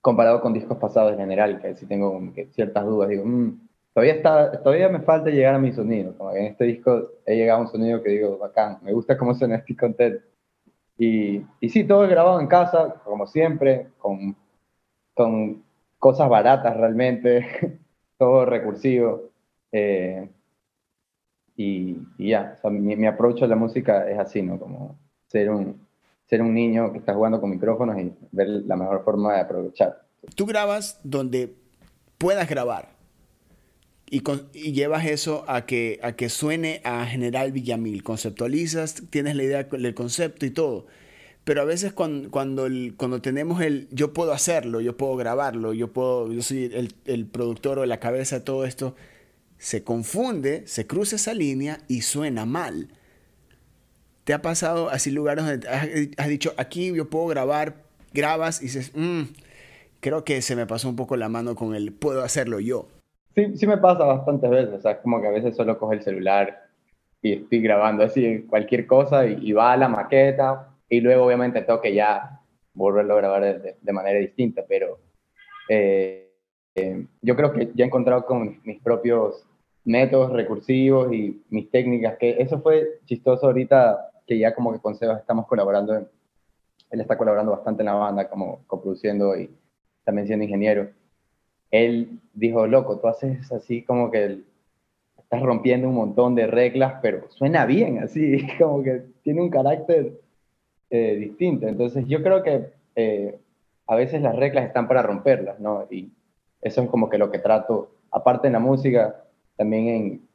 comparado 0.02 0.42
con 0.42 0.54
discos 0.54 0.78
pasados 0.78 1.14
en 1.14 1.20
general, 1.20 1.62
que 1.62 1.76
si 1.76 1.86
tengo 1.86 2.22
ciertas 2.52 2.86
dudas, 2.86 3.10
digo, 3.10 3.26
mm, 3.26 3.68
todavía, 3.94 4.14
está, 4.14 4.62
todavía 4.64 4.90
me 4.90 5.02
falta 5.02 5.30
llegar 5.30 5.56
a 5.56 5.60
mi 5.60 5.72
sonido. 5.74 6.16
Como 6.18 6.32
en 6.32 6.46
este 6.46 6.66
disco 6.66 7.12
he 7.26 7.36
llegado 7.36 7.60
a 7.60 7.64
un 7.64 7.72
sonido 7.72 8.02
que 8.02 8.12
digo, 8.12 8.38
bacán, 8.38 8.80
me 8.84 8.94
gusta 8.94 9.18
cómo 9.18 9.34
suena, 9.34 9.58
estoy 9.58 9.76
contento. 9.76 10.24
Y, 10.98 11.46
y 11.62 11.70
sí, 11.70 11.86
todo 11.86 12.08
grabado 12.08 12.40
en 12.42 12.48
casa, 12.48 12.96
como 13.06 13.28
siempre, 13.28 13.88
con, 13.98 14.36
con 15.14 15.64
cosas 15.98 16.30
baratas 16.30 16.76
realmente, 16.78 17.46
todo 18.18 18.46
recursivo. 18.46 19.30
Eh, 19.72 20.30
y, 21.56 21.98
ya, 22.18 22.56
o 22.58 22.62
sea, 22.62 22.72
mi, 22.72 22.96
mi 22.96 23.06
approach 23.08 23.44
a 23.44 23.48
la 23.48 23.56
música 23.56 24.10
es 24.10 24.18
así, 24.18 24.42
¿no? 24.42 24.58
Como 24.60 24.98
ser 25.28 25.50
un, 25.50 25.89
ser 26.30 26.42
un 26.42 26.54
niño 26.54 26.92
que 26.92 27.00
está 27.00 27.14
jugando 27.14 27.42
con 27.42 27.50
micrófonos 27.50 28.00
y 28.00 28.14
ver 28.32 28.48
la 28.48 28.76
mejor 28.76 29.04
forma 29.04 29.34
de 29.34 29.42
aprovechar. 29.42 30.04
Tú 30.36 30.46
grabas 30.46 31.00
donde 31.04 31.56
puedas 32.18 32.48
grabar 32.48 33.00
y, 34.10 34.22
llevas 34.72 35.06
eso 35.06 35.44
a 35.48 35.66
que, 35.66 36.00
a 36.04 36.14
que 36.14 36.30
suene 36.30 36.82
a 36.84 37.06
General 37.06 37.52
Villamil. 37.52 38.04
Conceptualizas, 38.04 39.04
tienes 39.10 39.36
la 39.36 39.44
idea 39.44 39.64
del 39.64 39.94
concepto 39.94 40.46
y 40.46 40.52
todo. 40.52 40.86
Pero 41.44 41.62
a 41.62 41.66
veces 41.66 41.94
cuando, 41.94 42.30
cuando, 42.30 43.22
tenemos 43.22 43.62
el 43.62 43.88
yo 43.92 44.14
puedo 44.14 44.34
hacerlo, 44.34 44.82
yo 44.82 44.98
puedo 44.98 45.16
grabarlo, 45.16 45.74
yo, 45.74 45.92
puedo, 45.92 46.30
soy 46.42 46.66
el, 46.66 46.94
el 47.06 47.26
productor 47.26 47.80
o 47.80 47.86
la 47.86 48.00
cabeza 48.00 48.40
de 48.40 48.46
todo 48.46 48.66
esto, 48.66 48.96
se 49.58 49.84
confunde, 49.84 50.68
se 50.68 50.86
cruza 50.86 51.16
esa 51.16 51.34
línea 51.34 51.80
y 51.88 52.02
suena 52.02 52.46
mal. 52.46 52.90
¿Te 54.30 54.36
ha 54.36 54.44
pasado 54.44 54.92
así 54.92 55.10
lugares 55.10 55.44
donde 55.44 55.68
has, 55.68 56.28
dicho, 56.28 56.54
aquí 56.56 56.96
yo 56.96 57.10
puedo 57.10 57.26
grabar, 57.26 57.74
grabas 58.14 58.62
y 58.62 58.66
dices, 58.66 58.92
mm, 58.96 59.22
creo 60.02 60.24
que 60.24 60.44
se 60.44 60.56
me 60.56 60.68
pasó 60.68 60.88
un 60.88 60.96
poco 60.96 61.18
la 61.18 61.30
mano 61.30 61.56
con 61.56 61.74
el 61.74 61.92
puedo 61.92 62.22
hacerlo 62.22 62.60
yo? 62.60 62.90
Sí, 63.34 63.58
sí 63.58 63.66
me 63.66 63.80
pasa 63.80 64.04
bastantes 64.04 64.48
veces, 64.48 64.76
o 64.76 64.82
sea, 64.82 64.92
es 64.92 64.98
como 65.00 65.20
que 65.20 65.30
a 65.30 65.32
veces 65.32 65.56
solo 65.56 65.80
cojo 65.80 65.94
el 65.94 66.04
celular 66.04 66.62
y 67.24 67.42
estoy 67.42 67.60
grabando 67.60 68.04
así 68.04 68.46
cualquier 68.48 68.86
cosa 68.86 69.26
y, 69.26 69.52
va 69.52 69.74
a 69.74 69.78
la 69.78 69.88
maqueta 69.88 70.76
y 70.88 71.02
luego 71.02 71.26
obviamente 71.26 71.64
tengo 71.64 71.82
que 71.82 71.96
ya 71.96 72.40
volverlo 72.76 73.16
a 73.16 73.18
grabar 73.18 73.60
de, 73.82 73.92
manera 73.92 74.20
distinta, 74.20 74.62
pero 74.70 75.00
eh, 75.70 76.30
eh, 76.76 77.04
yo 77.24 77.36
creo 77.36 77.52
que 77.52 77.72
ya 77.74 77.84
he 77.84 77.88
encontrado 77.88 78.28
con 78.28 78.62
mis 78.64 78.80
propios 78.80 79.44
métodos 79.86 80.32
recursivos 80.34 81.12
y 81.12 81.42
mis 81.50 81.72
técnicas, 81.72 82.18
que 82.20 82.36
eso 82.40 82.62
fue 82.62 83.00
chistoso 83.06 83.48
ahorita 83.48 84.09
que 84.30 84.38
ya 84.38 84.54
como 84.54 84.72
que 84.72 84.80
con 84.80 84.96
Sebas 84.96 85.20
estamos 85.20 85.48
colaborando, 85.48 85.96
él 85.96 87.02
está 87.02 87.18
colaborando 87.18 87.52
bastante 87.52 87.82
en 87.82 87.88
la 87.88 87.96
banda, 87.96 88.30
como 88.30 88.60
coproduciendo 88.68 89.36
y 89.36 89.50
también 90.04 90.28
siendo 90.28 90.46
ingeniero. 90.46 90.88
Él 91.72 92.20
dijo, 92.36 92.68
loco, 92.68 93.00
tú 93.00 93.08
haces 93.08 93.52
así 93.52 93.82
como 93.82 94.12
que 94.12 94.42
estás 95.18 95.42
rompiendo 95.42 95.90
un 95.90 95.96
montón 95.96 96.36
de 96.36 96.46
reglas, 96.46 97.00
pero 97.02 97.28
suena 97.32 97.66
bien, 97.66 98.04
así, 98.04 98.46
como 98.60 98.84
que 98.84 99.02
tiene 99.24 99.42
un 99.42 99.50
carácter 99.50 100.22
eh, 100.92 101.16
distinto. 101.16 101.68
Entonces 101.68 102.06
yo 102.08 102.22
creo 102.22 102.44
que 102.44 102.70
eh, 102.96 103.36
a 103.88 103.96
veces 103.96 104.22
las 104.22 104.36
reglas 104.36 104.68
están 104.68 104.88
para 104.88 105.02
romperlas, 105.02 105.60
¿no? 105.60 105.88
Y 105.90 106.12
eso 106.62 106.84
es 106.84 106.90
como 106.90 107.10
que 107.10 107.18
lo 107.18 107.32
que 107.32 107.40
trato, 107.40 107.96
aparte 108.12 108.46
en 108.46 108.54
la 108.54 108.60
música, 108.60 109.24
también 109.58 109.88
en, 109.88 110.29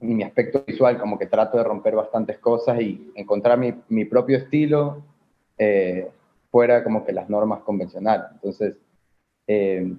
mi 0.00 0.22
aspecto 0.22 0.64
visual, 0.66 0.98
como 0.98 1.18
que 1.18 1.26
trato 1.26 1.58
de 1.58 1.64
romper 1.64 1.94
bastantes 1.94 2.38
cosas 2.38 2.80
y 2.80 3.12
encontrar 3.14 3.58
mi, 3.58 3.74
mi 3.88 4.04
propio 4.04 4.38
estilo 4.38 5.02
eh, 5.58 6.10
fuera 6.50 6.82
como 6.82 7.04
que 7.04 7.12
las 7.12 7.28
normas 7.28 7.60
convencionales. 7.60 8.26
Entonces, 8.32 8.76
eh, 9.46 9.94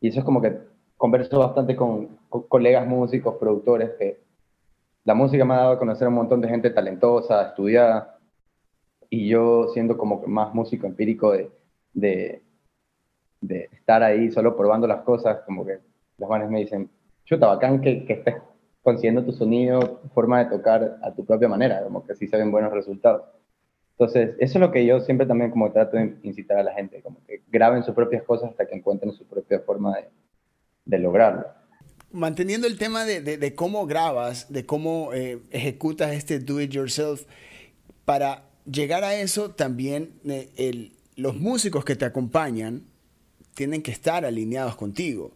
y 0.00 0.08
eso 0.08 0.20
es 0.20 0.24
como 0.24 0.40
que 0.40 0.58
converso 0.96 1.38
bastante 1.40 1.74
con, 1.76 2.18
colegas 2.28 2.86
músicos, 2.86 3.36
productores, 3.36 3.90
que 3.98 4.20
la 5.04 5.14
música 5.14 5.44
me 5.44 5.54
ha 5.54 5.58
dado 5.58 5.72
a 5.72 5.78
conocer 5.78 6.06
a 6.06 6.08
un 6.08 6.14
montón 6.14 6.40
de 6.40 6.48
gente 6.48 6.70
talentosa, 6.70 7.48
estudiada, 7.48 8.18
y 9.10 9.28
yo 9.28 9.68
siendo 9.74 9.98
como 9.98 10.22
más 10.26 10.54
músico 10.54 10.86
empírico 10.86 11.32
de, 11.32 11.50
de, 11.92 12.42
de 13.40 13.68
estar 13.72 14.02
ahí 14.02 14.30
solo 14.30 14.56
probando 14.56 14.86
las 14.86 15.02
cosas, 15.02 15.40
como 15.44 15.66
que 15.66 15.80
las 16.18 16.30
manes 16.30 16.48
me 16.48 16.60
dicen, 16.60 16.88
chuta, 17.24 17.48
bacán 17.48 17.80
que, 17.80 18.04
que 18.04 18.12
estés 18.14 18.36
consiguiendo 18.82 19.24
tu 19.24 19.32
sonido, 19.32 20.02
forma 20.14 20.44
de 20.44 20.50
tocar 20.50 20.98
a 21.02 21.14
tu 21.14 21.24
propia 21.24 21.48
manera, 21.48 21.82
como 21.84 22.04
que 22.04 22.12
así 22.12 22.26
se 22.26 22.36
ven 22.36 22.50
buenos 22.50 22.72
resultados. 22.72 23.22
Entonces, 23.92 24.34
eso 24.38 24.58
es 24.58 24.60
lo 24.60 24.72
que 24.72 24.84
yo 24.84 25.00
siempre 25.00 25.26
también 25.26 25.50
como 25.50 25.70
trato 25.70 25.96
de 25.96 26.16
incitar 26.22 26.58
a 26.58 26.62
la 26.64 26.72
gente, 26.74 27.00
como 27.02 27.24
que 27.26 27.42
graben 27.48 27.84
sus 27.84 27.94
propias 27.94 28.24
cosas 28.24 28.50
hasta 28.50 28.66
que 28.66 28.74
encuentren 28.74 29.12
su 29.12 29.24
propia 29.26 29.60
forma 29.60 29.96
de, 29.96 30.08
de 30.84 30.98
lograrlo. 30.98 31.46
Manteniendo 32.10 32.66
el 32.66 32.76
tema 32.76 33.04
de, 33.04 33.54
cómo 33.54 33.86
grabas, 33.86 34.52
de 34.52 34.66
cómo 34.66 35.12
eh, 35.14 35.38
ejecutas 35.50 36.12
este 36.12 36.40
do 36.40 36.60
it 36.60 36.70
yourself, 36.70 37.24
para 38.04 38.44
llegar 38.70 39.04
a 39.04 39.14
eso 39.14 39.52
también 39.52 40.14
eh, 40.24 40.90
los 41.16 41.36
músicos 41.36 41.84
que 41.84 41.94
te 41.94 42.04
acompañan 42.04 42.82
tienen 43.54 43.82
que 43.82 43.92
estar 43.92 44.24
alineados 44.24 44.76
contigo 44.76 45.32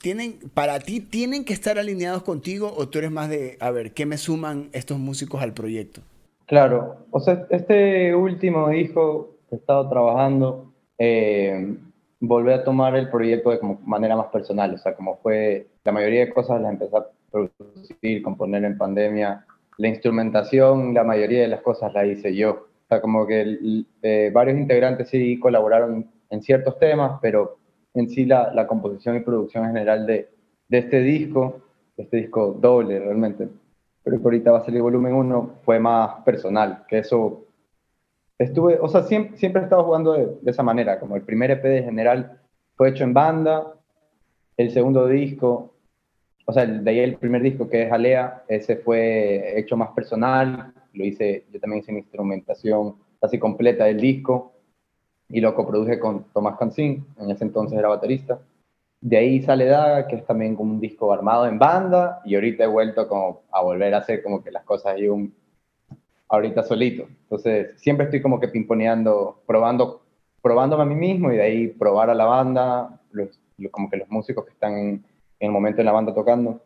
tienen, 0.00 0.38
para 0.54 0.78
ti, 0.80 1.00
¿tienen 1.00 1.44
que 1.44 1.52
estar 1.52 1.78
alineados 1.78 2.22
contigo 2.22 2.72
o 2.76 2.88
tú 2.88 2.98
eres 2.98 3.10
más 3.10 3.28
de, 3.28 3.56
a 3.60 3.70
ver, 3.70 3.92
¿qué 3.92 4.06
me 4.06 4.16
suman 4.16 4.70
estos 4.72 4.98
músicos 4.98 5.42
al 5.42 5.52
proyecto? 5.52 6.00
Claro, 6.46 7.06
o 7.10 7.20
sea, 7.20 7.46
este 7.50 8.14
último 8.14 8.70
disco 8.70 9.36
que 9.48 9.56
he 9.56 9.58
estado 9.58 9.88
trabajando, 9.88 10.72
eh, 10.98 11.76
volví 12.18 12.52
a 12.52 12.64
tomar 12.64 12.96
el 12.96 13.08
proyecto 13.08 13.50
de 13.50 13.60
manera 13.84 14.16
más 14.16 14.26
personal, 14.26 14.74
o 14.74 14.78
sea, 14.78 14.94
como 14.94 15.18
fue, 15.18 15.68
la 15.84 15.92
mayoría 15.92 16.20
de 16.20 16.32
cosas 16.32 16.60
las 16.60 16.72
empecé 16.72 16.96
a 16.96 17.06
producir, 17.30 18.22
componer 18.22 18.64
en 18.64 18.78
pandemia, 18.78 19.46
la 19.76 19.88
instrumentación, 19.88 20.92
la 20.92 21.04
mayoría 21.04 21.42
de 21.42 21.48
las 21.48 21.60
cosas 21.62 21.92
la 21.94 22.04
hice 22.04 22.34
yo, 22.34 22.50
o 22.50 22.88
sea, 22.88 23.00
como 23.00 23.26
que 23.26 23.84
eh, 24.02 24.30
varios 24.32 24.58
integrantes 24.58 25.08
sí 25.08 25.38
colaboraron 25.38 26.10
en 26.30 26.42
ciertos 26.42 26.78
temas, 26.78 27.18
pero 27.22 27.59
en 27.94 28.08
sí 28.08 28.24
la, 28.24 28.66
composición 28.66 29.16
y 29.16 29.20
producción 29.20 29.66
general 29.66 30.06
de, 30.06 30.28
este 30.70 31.00
disco, 31.00 31.60
este 31.96 32.18
disco 32.18 32.56
doble 32.58 32.98
realmente, 32.98 33.48
pero 34.02 34.18
que 34.18 34.24
ahorita 34.24 34.52
va 34.52 34.58
a 34.58 34.64
salir 34.64 34.82
volumen 34.82 35.14
1, 35.14 35.50
fue 35.64 35.78
más 35.78 36.22
personal, 36.24 36.84
que 36.88 36.98
eso. 36.98 37.46
Estuve, 38.38 38.78
o 38.80 38.88
sea, 38.88 39.02
siempre, 39.02 39.36
siempre 39.36 39.60
he 39.60 39.64
estado 39.64 39.84
jugando 39.84 40.14
de, 40.14 40.26
de, 40.40 40.50
esa 40.50 40.62
manera, 40.62 40.98
como 40.98 41.16
el 41.16 41.22
primer 41.22 41.50
EP 41.50 41.62
de 41.62 41.82
general 41.82 42.40
fue 42.76 42.88
hecho 42.88 43.04
en 43.04 43.12
banda, 43.12 43.74
el 44.56 44.70
segundo 44.70 45.06
disco, 45.06 45.74
o 46.46 46.52
sea, 46.52 46.66
de 46.66 46.90
ahí 46.90 46.98
el 47.00 47.16
primer 47.16 47.42
disco 47.42 47.68
que 47.68 47.82
es 47.82 47.92
Alea, 47.92 48.44
ese 48.48 48.76
fue 48.76 49.58
hecho 49.58 49.76
más 49.76 49.90
personal, 49.90 50.72
lo 50.92 51.04
hice, 51.04 51.44
yo 51.52 51.60
también 51.60 51.82
hice 51.82 51.92
mi 51.92 52.00
instrumentación 52.00 52.96
casi 53.20 53.38
completa 53.38 53.84
del 53.84 54.00
disco, 54.00 54.52
y 55.30 55.40
lo 55.40 55.54
coproduje 55.54 55.98
con 55.98 56.24
Tomás 56.32 56.58
Cancín, 56.58 57.06
en 57.18 57.30
ese 57.30 57.44
entonces 57.44 57.78
era 57.78 57.88
baterista. 57.88 58.40
De 59.00 59.16
ahí 59.16 59.40
sale 59.40 59.64
Daga, 59.64 60.08
que 60.08 60.16
es 60.16 60.26
también 60.26 60.56
como 60.56 60.72
un 60.72 60.80
disco 60.80 61.12
armado 61.12 61.46
en 61.46 61.58
banda, 61.58 62.20
y 62.24 62.34
ahorita 62.34 62.64
he 62.64 62.66
vuelto 62.66 63.08
como 63.08 63.42
a 63.50 63.62
volver 63.62 63.94
a 63.94 63.98
hacer 63.98 64.22
como 64.22 64.42
que 64.42 64.50
las 64.50 64.64
cosas 64.64 64.98
y 64.98 65.08
un 65.08 65.32
ahorita 66.28 66.64
solito. 66.64 67.04
Entonces, 67.22 67.80
siempre 67.80 68.04
estoy 68.04 68.20
como 68.20 68.40
que 68.40 68.48
pimponeando, 68.48 69.42
probando, 69.46 70.02
probándome 70.42 70.82
a 70.82 70.86
mí 70.86 70.94
mismo 70.94 71.32
y 71.32 71.36
de 71.36 71.42
ahí 71.42 71.68
probar 71.68 72.10
a 72.10 72.14
la 72.14 72.24
banda, 72.24 73.00
como 73.70 73.88
que 73.88 73.98
los 73.98 74.08
músicos 74.08 74.44
que 74.44 74.52
están 74.52 74.72
en, 74.76 74.88
en, 74.88 75.04
el 75.38 75.50
momento 75.50 75.80
en 75.80 75.86
la 75.86 75.92
banda 75.92 76.14
tocando. 76.14 76.60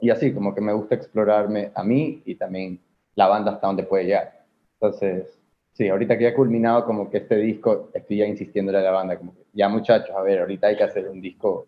Y 0.00 0.10
así, 0.10 0.32
como 0.32 0.54
que 0.54 0.60
me 0.60 0.72
gusta 0.72 0.94
explorarme 0.94 1.70
a 1.74 1.84
mí 1.84 2.22
y 2.24 2.34
también 2.36 2.80
la 3.14 3.28
banda 3.28 3.52
hasta 3.52 3.66
donde 3.66 3.84
puede 3.84 4.04
llegar. 4.04 4.44
Entonces, 4.80 5.41
Sí, 5.72 5.88
ahorita 5.88 6.18
que 6.18 6.24
ya 6.24 6.34
culminado 6.34 6.84
como 6.84 7.08
que 7.10 7.18
este 7.18 7.36
disco, 7.36 7.90
estoy 7.94 8.18
ya 8.18 8.26
insistiendo 8.26 8.76
a 8.76 8.80
la 8.80 8.90
banda, 8.90 9.16
como 9.16 9.34
que 9.34 9.44
ya 9.54 9.68
muchachos, 9.68 10.14
a 10.14 10.22
ver, 10.22 10.40
ahorita 10.40 10.66
hay 10.66 10.76
que 10.76 10.84
hacer 10.84 11.08
un 11.08 11.20
disco, 11.20 11.66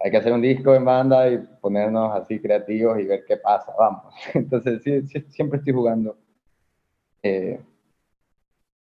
hay 0.00 0.10
que 0.10 0.16
hacer 0.16 0.32
un 0.32 0.42
disco 0.42 0.74
en 0.74 0.84
banda 0.84 1.28
y 1.30 1.38
ponernos 1.60 2.12
así 2.14 2.40
creativos 2.40 2.98
y 2.98 3.04
ver 3.04 3.24
qué 3.26 3.36
pasa, 3.36 3.72
vamos. 3.78 4.12
Entonces, 4.34 4.82
siempre 5.28 5.58
estoy 5.58 5.72
jugando 5.72 6.16
eh, 7.22 7.60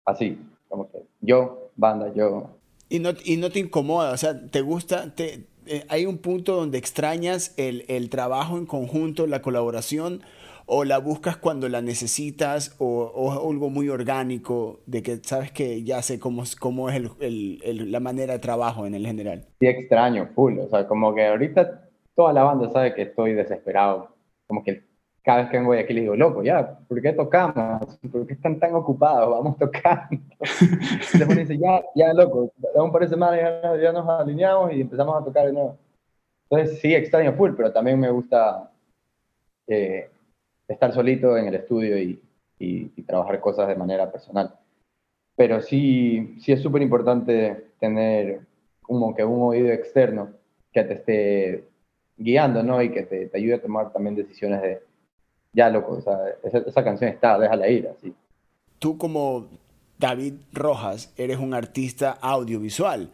así, 0.07 0.39
como 0.69 0.91
que 0.91 1.05
yo, 1.21 1.71
banda, 1.77 2.13
yo. 2.15 2.59
Y 2.89 3.01
no, 3.01 3.11
y 3.25 3.37
no 3.37 3.51
te 3.51 3.59
incomoda, 3.59 4.13
o 4.13 4.17
sea, 4.17 4.47
¿te 4.47 4.63
gusta? 4.63 5.15
Te, 5.15 5.47
eh, 5.67 5.85
¿Hay 5.89 6.07
un 6.07 6.19
punto 6.19 6.57
donde 6.57 6.79
extrañas 6.79 7.55
el, 7.59 7.85
el 7.89 8.09
trabajo 8.11 8.57
en 8.57 8.67
conjunto, 8.67 9.27
la 9.27 9.43
colaboración? 9.43 10.23
O 10.75 10.85
la 10.85 10.97
buscas 10.97 11.37
cuando 11.37 11.69
la 11.69 11.83
necesitas 11.83 12.75
o, 12.79 13.31
algo 13.47 13.69
muy 13.69 13.91
orgánico 13.91 14.81
de 14.87 15.03
que 15.03 15.17
sabes 15.17 15.53
que 15.53 15.83
ya 15.83 16.01
sé 16.01 16.19
cómo, 16.19 16.45
cómo 16.59 16.89
es 16.89 16.97
el, 17.21 17.61
el, 17.63 17.93
la 17.93 18.01
manera 18.01 18.33
de 18.33 18.39
trabajo 18.39 18.87
en 18.87 18.95
el 18.95 19.05
general? 19.07 19.45
Sí, 19.61 19.67
extraño, 19.67 20.31
full. 20.35 20.59
O 20.61 20.69
sea, 20.69 20.89
como 20.89 21.15
que 21.15 21.27
ahorita 21.27 21.91
toda 22.15 22.33
la 22.33 22.45
banda 22.45 22.71
sabe 22.71 22.95
que 22.95 23.03
estoy 23.03 23.35
desesperado. 23.35 24.17
Como 24.47 24.65
que 24.65 24.83
cada 25.23 25.43
vez 25.43 25.51
que 25.51 25.59
vengo 25.59 25.75
aquí 25.75 25.93
les 25.93 26.05
digo, 26.05 26.17
loco, 26.17 26.43
ya, 26.43 26.79
¿por 26.89 27.03
qué 27.03 27.13
tocamos? 27.13 27.99
¿Por 28.11 28.27
qué 28.27 28.33
están 28.33 28.59
tan 28.59 28.75
ocupados? 28.75 29.29
Vamos 29.29 29.59
tocando. 29.59 30.23
y 31.15 31.19
después 31.19 31.37
dice, 31.37 31.59
ya, 31.59 31.83
ya, 31.95 32.15
loco, 32.15 32.51
un 32.75 32.93
par 32.93 33.03
de 33.03 33.09
semanas 33.09 33.41
ya, 33.43 33.77
ya, 33.77 33.93
nos 33.93 34.09
alineamos 34.09 34.73
y 34.73 34.81
empezamos 34.81 35.21
a 35.21 35.25
tocar 35.25 35.45
de 35.45 35.53
nuevo. 35.53 35.77
Entonces 36.49 36.81
sí, 36.81 36.95
extraño 36.95 37.35
full, 37.35 37.53
pero 37.55 37.71
también 37.71 38.01
me 38.01 38.11
gusta 38.11 38.71
eh, 39.67 40.09
estar 40.69 40.93
solito 40.93 41.37
en 41.37 41.47
el 41.49 41.55
estudio 41.55 41.99
y, 41.99 42.21
y, 42.59 43.03
trabajar 43.03 43.41
cosas 43.41 43.69
de 43.69 43.75
manera 43.75 44.11
personal. 44.11 44.55
Pero 45.37 45.61
sí, 45.61 46.37
sí 46.41 46.53
es 46.53 46.63
súper 46.63 46.83
importante 46.83 47.73
tener 47.81 48.41
como 48.81 49.15
que 49.15 49.25
un 49.25 49.43
oído 49.43 49.73
externo 49.73 50.31
que 50.73 50.85
te 50.85 50.95
esté 50.95 51.65
guiando, 52.17 52.63
¿no? 52.63 52.81
Y 52.83 52.91
que 52.91 53.03
te, 53.03 53.27
te 53.27 53.39
ayude 53.39 53.55
a 53.55 53.63
tomar 53.63 53.93
también 53.93 54.15
decisiones 54.15 54.63
de 54.63 54.81
ya 55.53 55.69
loco, 55.69 55.93
o 55.93 56.01
sea, 56.01 56.19
esa, 56.43 56.85
canción 56.85 57.11
está, 57.11 57.39
déjala 57.39 57.69
ir, 57.69 57.89
así. 57.89 58.15
Tú 58.79 58.97
como 58.97 59.49
David 59.99 60.35
Rojas 60.53 61.13
eres 61.17 61.39
un 61.39 61.55
artista 61.55 62.13
audiovisual. 62.21 63.11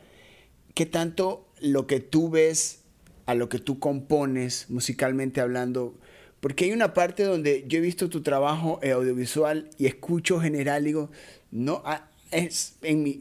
¿Qué 0.75 0.87
tanto 0.87 1.47
lo 1.61 1.87
que 1.87 2.01
tú 2.01 2.31
ves 2.31 2.85
a 3.27 3.35
lo 3.35 3.49
que 3.49 3.59
tú 3.59 3.81
compones 3.81 4.71
musicalmente 4.71 5.41
hablando? 5.41 5.95
Porque 6.41 6.67
hay 6.67 6.73
una 6.73 6.95
parte 6.95 7.25
donde 7.25 7.65
yo 7.67 7.79
he 7.79 7.81
visto 7.81 8.09
tu 8.09 8.23
trabajo 8.23 8.81
audiovisual 8.83 9.71
y 9.77 9.87
escucho 9.87 10.41
general, 10.41 10.85
digo, 10.85 11.11
no, 11.51 11.83
ah, 11.85 12.09
es, 12.31 12.79
en 12.83 13.03
mi, 13.03 13.21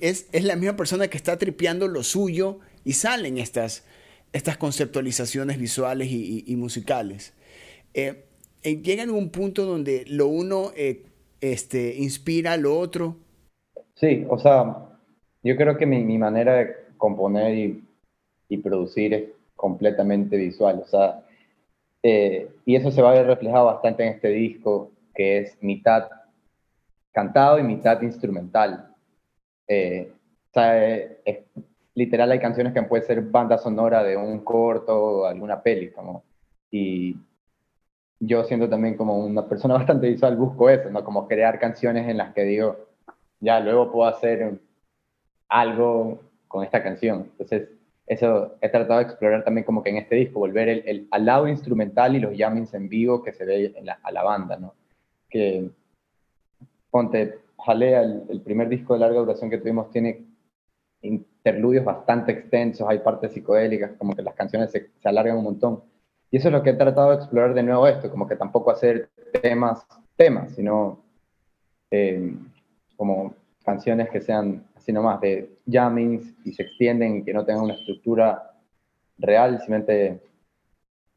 es, 0.00 0.28
es, 0.32 0.44
la 0.44 0.56
misma 0.56 0.76
persona 0.76 1.08
que 1.08 1.16
está 1.16 1.36
tripeando 1.38 1.88
lo 1.88 2.02
suyo 2.02 2.60
y 2.84 2.92
salen 2.92 3.38
estas, 3.38 3.84
estas 4.32 4.56
conceptualizaciones 4.56 5.58
visuales 5.58 6.08
y, 6.10 6.44
y, 6.46 6.56
musicales. 6.56 7.34
Eh, 7.94 8.24
eh, 8.62 8.80
llega 8.82 9.04
un 9.12 9.30
punto 9.30 9.64
donde 9.64 10.04
lo 10.08 10.28
uno 10.28 10.72
eh, 10.76 11.04
este, 11.40 11.96
inspira 11.96 12.56
lo 12.56 12.78
otro. 12.78 13.16
Sí, 13.94 14.24
o 14.28 14.38
sea, 14.38 14.88
yo 15.42 15.56
creo 15.56 15.76
que 15.76 15.86
mi, 15.86 16.02
mi 16.02 16.18
manera 16.18 16.54
de 16.56 16.74
componer 16.96 17.54
y, 17.56 17.84
y, 18.48 18.58
producir 18.58 19.14
es 19.14 19.24
completamente 19.56 20.36
visual, 20.36 20.82
o 20.84 20.88
sea, 20.88 21.23
eh, 22.04 22.48
y 22.64 22.76
eso 22.76 22.92
se 22.92 23.02
va 23.02 23.10
a 23.10 23.14
ver 23.14 23.26
reflejado 23.26 23.66
bastante 23.66 24.06
en 24.06 24.14
este 24.14 24.28
disco, 24.28 24.92
que 25.12 25.38
es 25.38 25.58
mitad 25.60 26.08
cantado 27.10 27.58
y 27.58 27.64
mitad 27.64 28.00
instrumental. 28.02 28.94
o 29.68 30.52
sea, 30.52 30.94
es, 30.94 31.44
literal 31.94 32.30
hay 32.30 32.38
canciones 32.38 32.72
que 32.72 32.82
pueden 32.82 33.06
ser 33.06 33.22
banda 33.22 33.58
sonora 33.58 34.04
de 34.04 34.16
un 34.16 34.40
corto 34.44 34.96
o 34.96 35.26
alguna 35.26 35.62
peli, 35.62 35.90
como, 35.90 36.22
y, 36.70 37.16
yo 38.26 38.44
siendo 38.44 38.68
también 38.68 38.96
como 38.96 39.18
una 39.18 39.46
persona 39.46 39.74
bastante 39.78 40.08
visual 40.08 40.36
busco 40.36 40.70
eso, 40.70 40.90
¿no? 40.90 41.04
Como 41.04 41.28
crear 41.28 41.58
canciones 41.58 42.08
en 42.08 42.18
las 42.18 42.32
que 42.34 42.44
digo, 42.44 42.76
ya 43.40 43.60
luego 43.60 43.92
puedo 43.92 44.08
hacer 44.08 44.58
algo 45.48 46.20
con 46.48 46.64
esta 46.64 46.82
canción. 46.82 47.28
Entonces, 47.32 47.68
eso 48.06 48.56
he 48.60 48.68
tratado 48.68 49.00
de 49.00 49.06
explorar 49.06 49.44
también 49.44 49.64
como 49.64 49.82
que 49.82 49.90
en 49.90 49.96
este 49.96 50.16
disco, 50.16 50.38
volver 50.38 50.68
el, 50.68 51.08
al 51.10 51.24
lado 51.24 51.48
instrumental 51.48 52.14
y 52.14 52.20
los 52.20 52.36
jammings 52.36 52.74
en 52.74 52.88
vivo 52.88 53.22
que 53.22 53.32
se 53.32 53.44
ve 53.44 53.72
en 53.74 53.86
la, 53.86 53.98
a 54.02 54.12
la 54.12 54.22
banda, 54.22 54.56
¿no? 54.56 54.74
Que, 55.28 55.70
ponte, 56.90 57.38
Jalea, 57.58 58.02
el, 58.02 58.24
el 58.28 58.40
primer 58.42 58.68
disco 58.68 58.94
de 58.94 59.00
larga 59.00 59.20
duración 59.20 59.50
que 59.50 59.58
tuvimos, 59.58 59.90
tiene 59.90 60.24
interludios 61.02 61.84
bastante 61.84 62.32
extensos, 62.32 62.88
hay 62.88 62.98
partes 62.98 63.32
psicodélicas, 63.32 63.92
como 63.98 64.14
que 64.14 64.22
las 64.22 64.34
canciones 64.34 64.70
se, 64.70 64.90
se 65.00 65.08
alargan 65.08 65.38
un 65.38 65.44
montón 65.44 65.82
y 66.34 66.38
eso 66.38 66.48
es 66.48 66.52
lo 66.52 66.64
que 66.64 66.70
he 66.70 66.74
tratado 66.74 67.10
de 67.10 67.16
explorar 67.18 67.54
de 67.54 67.62
nuevo 67.62 67.86
esto, 67.86 68.10
como 68.10 68.26
que 68.26 68.34
tampoco 68.34 68.72
hacer 68.72 69.08
temas, 69.40 69.86
temas, 70.16 70.52
sino 70.52 70.98
eh, 71.92 72.34
como 72.96 73.36
canciones 73.64 74.10
que 74.10 74.20
sean 74.20 74.64
así 74.74 74.92
nomás 74.92 75.20
de 75.20 75.50
jammings 75.70 76.34
y 76.44 76.52
se 76.52 76.62
extienden 76.62 77.16
y 77.16 77.24
que 77.24 77.32
no 77.32 77.44
tengan 77.44 77.64
una 77.64 77.74
estructura 77.74 78.52
real, 79.18 79.58
simplemente 79.58 80.20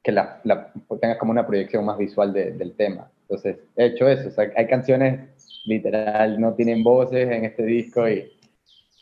que 0.03 0.11
la, 0.11 0.39
la 0.43 0.71
tengas 1.01 1.17
como 1.17 1.31
una 1.31 1.45
proyección 1.45 1.85
más 1.85 1.97
visual 1.97 2.31
del 2.31 2.73
tema. 2.75 3.11
Entonces, 3.23 3.57
he 3.75 3.87
hecho 3.87 4.07
eso. 4.07 4.29
O 4.29 4.31
sea, 4.31 4.49
hay 4.55 4.67
canciones 4.67 5.63
literal, 5.65 6.39
no 6.39 6.53
tienen 6.53 6.83
voces 6.83 7.29
en 7.29 7.43
este 7.43 7.63
disco 7.63 8.07
y 8.07 8.31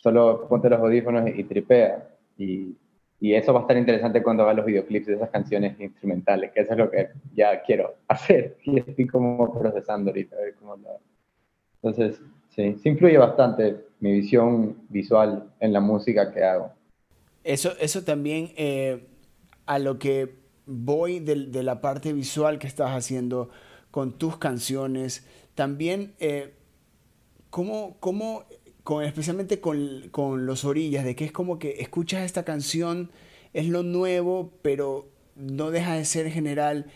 solo 0.02 0.48
ponte 0.48 0.70
los 0.70 0.80
audífonos 0.80 1.30
y, 1.30 1.42
y 1.42 1.44
tripea. 1.44 2.08
Y, 2.38 2.76
y 3.20 3.34
eso 3.34 3.54
va 3.54 3.60
a 3.60 3.62
estar 3.62 3.78
interesante 3.78 4.22
cuando 4.22 4.44
haga 4.44 4.54
los 4.54 4.66
videoclips 4.66 5.08
de 5.08 5.14
esas 5.14 5.30
canciones 5.30 5.80
instrumentales, 5.80 6.52
que 6.52 6.62
eso 6.62 6.74
es 6.74 6.78
lo 6.78 6.92
que 6.92 7.10
ya 7.34 7.62
quiero 7.62 7.96
hacer 8.08 8.58
y 8.64 8.80
estoy 8.80 9.08
como 9.08 9.54
procesando 9.58 10.10
ahorita. 10.10 10.36
A 10.36 10.40
ver 10.40 10.56
cómo 10.56 10.76
lo... 10.76 11.00
Entonces, 11.82 12.22
sí, 12.56 12.78
sí 12.82 12.90
influye 12.90 13.18
bastante 13.18 13.86
mi 14.00 14.14
visión 14.14 14.78
visual 14.90 15.52
en 15.60 15.74
la 15.74 15.80
música 15.80 16.34
que 16.34 16.44
hago. 16.44 16.72
Eso, 17.44 17.74
eso 17.80 18.04
también 18.04 18.52
eh, 18.56 19.06
a 19.66 19.80
lo 19.80 20.00
que 20.00 20.36
voy 20.66 21.20
de, 21.20 21.48
de, 21.48 21.64
la 21.64 21.80
parte 21.82 22.12
visual 22.12 22.58
que 22.58 22.68
estás 22.68 22.92
haciendo 22.92 23.50
con 23.92 24.18
tus 24.18 24.38
canciones, 24.38 25.26
también 25.54 26.16
eh, 26.20 26.54
cómo, 27.50 27.98
cómo 28.00 28.46
especialmente 29.04 29.60
con, 29.60 30.10
con, 30.12 30.46
los 30.46 30.66
orillas, 30.66 31.06
de 31.06 31.16
que 31.16 31.26
es 31.26 31.32
como 31.32 31.60
que 31.60 31.78
escuchas 31.80 32.24
esta 32.24 32.44
canción, 32.44 33.12
es 33.54 33.68
lo 33.68 33.84
nuevo, 33.84 34.52
pero 34.62 35.08
no 35.36 35.72
deja 35.72 35.96
de 35.96 36.06
ser 36.06 36.30
general. 36.30 36.88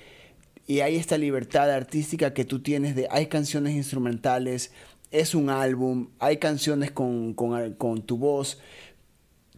Y 0.67 0.81
hay 0.81 0.97
esta 0.97 1.17
libertad 1.17 1.71
artística 1.71 2.33
que 2.33 2.45
tú 2.45 2.61
tienes 2.61 2.95
de, 2.95 3.07
hay 3.09 3.27
canciones 3.27 3.75
instrumentales, 3.75 4.71
es 5.11 5.35
un 5.35 5.49
álbum, 5.49 6.09
hay 6.19 6.37
canciones 6.37 6.91
con, 6.91 7.33
con, 7.33 8.01
tu 8.03 8.17
voz. 8.17 8.59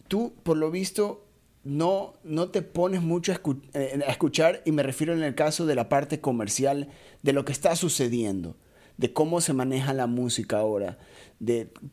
Tú, 0.08 0.34
por 0.42 0.56
lo 0.56 0.70
visto, 0.70 1.26
no, 1.64 2.14
no 2.24 2.48
te 2.48 2.62
pones 2.62 3.02
mucho 3.02 3.32
a, 3.32 3.40
eh, 3.74 4.00
a, 4.06 4.10
escuchar, 4.10 4.62
y 4.64 4.72
me 4.72 4.82
refiero 4.82 5.12
en 5.12 5.22
el 5.22 5.34
caso 5.34 5.66
de 5.66 5.74
la 5.74 5.88
parte 5.88 6.20
comercial, 6.20 6.88
de 7.22 7.32
lo 7.32 7.44
que 7.44 7.52
está 7.52 7.76
sucediendo, 7.76 8.56
de 8.96 9.12
cómo 9.12 9.40
se 9.40 9.52
maneja 9.52 9.92
la 9.92 10.06
música 10.06 10.58
ahora, 10.58 10.98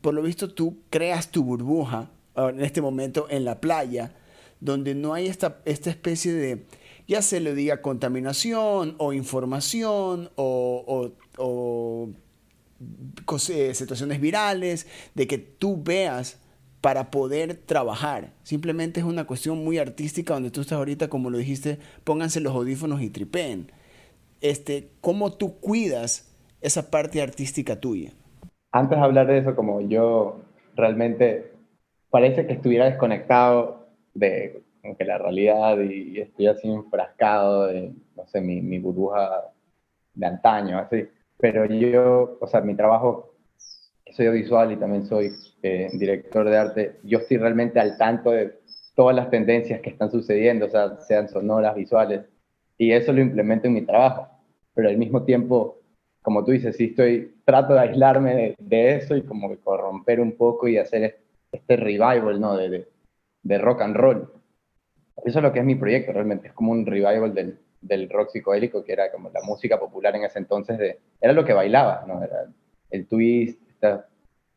por 0.00 0.14
lo 0.14 0.22
visto 0.22 0.54
tú 0.54 0.78
creas 0.90 1.30
tu 1.30 1.42
burbuja 1.42 2.10
en 2.36 2.62
este 2.62 2.80
momento 2.80 3.26
en 3.30 3.44
la 3.44 3.60
playa, 3.60 4.14
donde 4.60 4.94
no 4.94 5.14
hay 5.14 5.26
esta, 5.26 5.60
esta 5.64 5.90
especie 5.90 6.32
de, 6.32 6.66
ya 7.08 7.22
se 7.22 7.40
le 7.40 7.54
diga 7.54 7.82
contaminación 7.82 8.94
o 8.98 9.12
información 9.12 10.30
o, 10.36 11.12
situaciones 13.72 14.20
virales, 14.20 14.86
de 15.14 15.26
que 15.26 15.38
tú 15.38 15.82
veas 15.82 16.40
para 16.80 17.10
poder 17.10 17.54
trabajar. 17.54 18.32
Simplemente 18.42 19.00
es 19.00 19.06
una 19.06 19.26
cuestión 19.26 19.62
muy 19.62 19.78
artística 19.78 20.34
donde 20.34 20.50
tú 20.50 20.62
estás 20.62 20.78
ahorita, 20.78 21.08
como 21.08 21.30
lo 21.30 21.38
dijiste, 21.38 21.78
pónganse 22.04 22.40
los 22.40 22.54
audífonos 22.54 23.02
y 23.02 23.10
tripeen. 23.10 23.70
Este, 24.40 24.92
¿Cómo 25.00 25.32
tú 25.32 25.58
cuidas 25.60 26.34
esa 26.62 26.90
parte 26.90 27.20
artística 27.20 27.78
tuya? 27.80 28.12
antes 28.72 28.98
de 28.98 29.04
hablar 29.04 29.26
de 29.26 29.38
eso, 29.38 29.56
como 29.56 29.80
yo 29.80 30.40
realmente 30.76 31.52
parece 32.10 32.46
que 32.46 32.54
estuviera 32.54 32.86
desconectado 32.86 33.88
de 34.14 34.62
que 34.98 35.04
la 35.04 35.18
realidad 35.18 35.78
y 35.80 36.20
estoy 36.20 36.46
así 36.46 36.70
enfrascado 36.70 37.66
de, 37.66 37.92
no 38.16 38.26
sé, 38.26 38.40
mi, 38.40 38.62
mi 38.62 38.78
burbuja 38.78 39.52
de 40.14 40.26
antaño, 40.26 40.78
así. 40.78 41.06
Pero 41.40 41.64
yo, 41.66 42.38
o 42.40 42.46
sea, 42.46 42.60
mi 42.60 42.74
trabajo, 42.74 43.34
soy 44.12 44.26
audiovisual 44.26 44.72
y 44.72 44.76
también 44.76 45.06
soy 45.06 45.34
eh, 45.62 45.88
director 45.92 46.48
de 46.48 46.56
arte, 46.56 46.96
yo 47.04 47.18
estoy 47.18 47.38
realmente 47.38 47.80
al 47.80 47.96
tanto 47.96 48.30
de 48.30 48.58
todas 48.94 49.16
las 49.16 49.30
tendencias 49.30 49.80
que 49.80 49.90
están 49.90 50.10
sucediendo, 50.10 50.66
o 50.66 50.70
sea, 50.70 50.96
sean 51.00 51.28
sonoras, 51.28 51.74
visuales, 51.74 52.22
y 52.76 52.92
eso 52.92 53.12
lo 53.12 53.20
implemento 53.20 53.66
en 53.66 53.74
mi 53.74 53.82
trabajo. 53.82 54.28
Pero 54.74 54.88
al 54.88 54.98
mismo 54.98 55.24
tiempo, 55.24 55.78
como 56.22 56.44
tú 56.44 56.52
dices, 56.52 56.76
sí 56.76 56.86
estoy, 56.86 57.34
trato 57.44 57.74
de 57.74 57.80
aislarme 57.80 58.54
de, 58.58 58.96
eso 58.96 59.16
y 59.16 59.22
como 59.22 59.48
de 59.48 59.58
corromper 59.58 60.20
un 60.20 60.32
poco 60.32 60.68
y 60.68 60.78
hacer 60.78 61.20
este 61.50 61.76
revival, 61.76 62.40
¿no? 62.40 62.56
De, 62.56 62.88
de, 63.42 63.58
rock 63.58 63.82
and 63.82 63.96
roll. 63.96 64.32
Eso 65.24 65.38
es 65.38 65.42
lo 65.42 65.52
que 65.52 65.60
es 65.60 65.64
mi 65.64 65.74
proyecto 65.74 66.12
realmente, 66.12 66.48
es 66.48 66.54
como 66.54 66.72
un 66.72 66.86
revival 66.86 67.34
del, 67.34 67.58
del 67.80 68.08
rock 68.10 68.30
psicodélico, 68.30 68.84
que 68.84 68.92
era 68.92 69.10
como 69.10 69.30
la 69.30 69.40
música 69.42 69.78
popular 69.78 70.14
en 70.16 70.24
ese 70.24 70.38
entonces, 70.38 70.78
de, 70.78 70.98
era 71.20 71.32
lo 71.32 71.44
que 71.44 71.52
bailaba, 71.52 72.04
¿no? 72.06 72.22
Era 72.22 72.46
el 72.90 73.06
twist, 73.06 73.60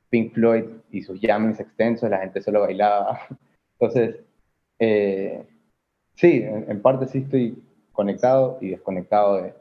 Pink 0.09 0.33
Floyd 0.33 0.65
y 0.91 1.01
sus 1.01 1.19
jammings 1.19 1.59
extensos, 1.59 2.09
la 2.09 2.19
gente 2.19 2.41
solo 2.41 2.61
bailaba. 2.61 3.19
Entonces, 3.79 4.17
eh, 4.77 5.43
sí, 6.15 6.43
en 6.43 6.81
parte 6.83 7.07
sí 7.07 7.19
estoy 7.19 7.63
conectado 7.91 8.59
y 8.61 8.69
desconectado 8.69 9.41
de, 9.41 9.53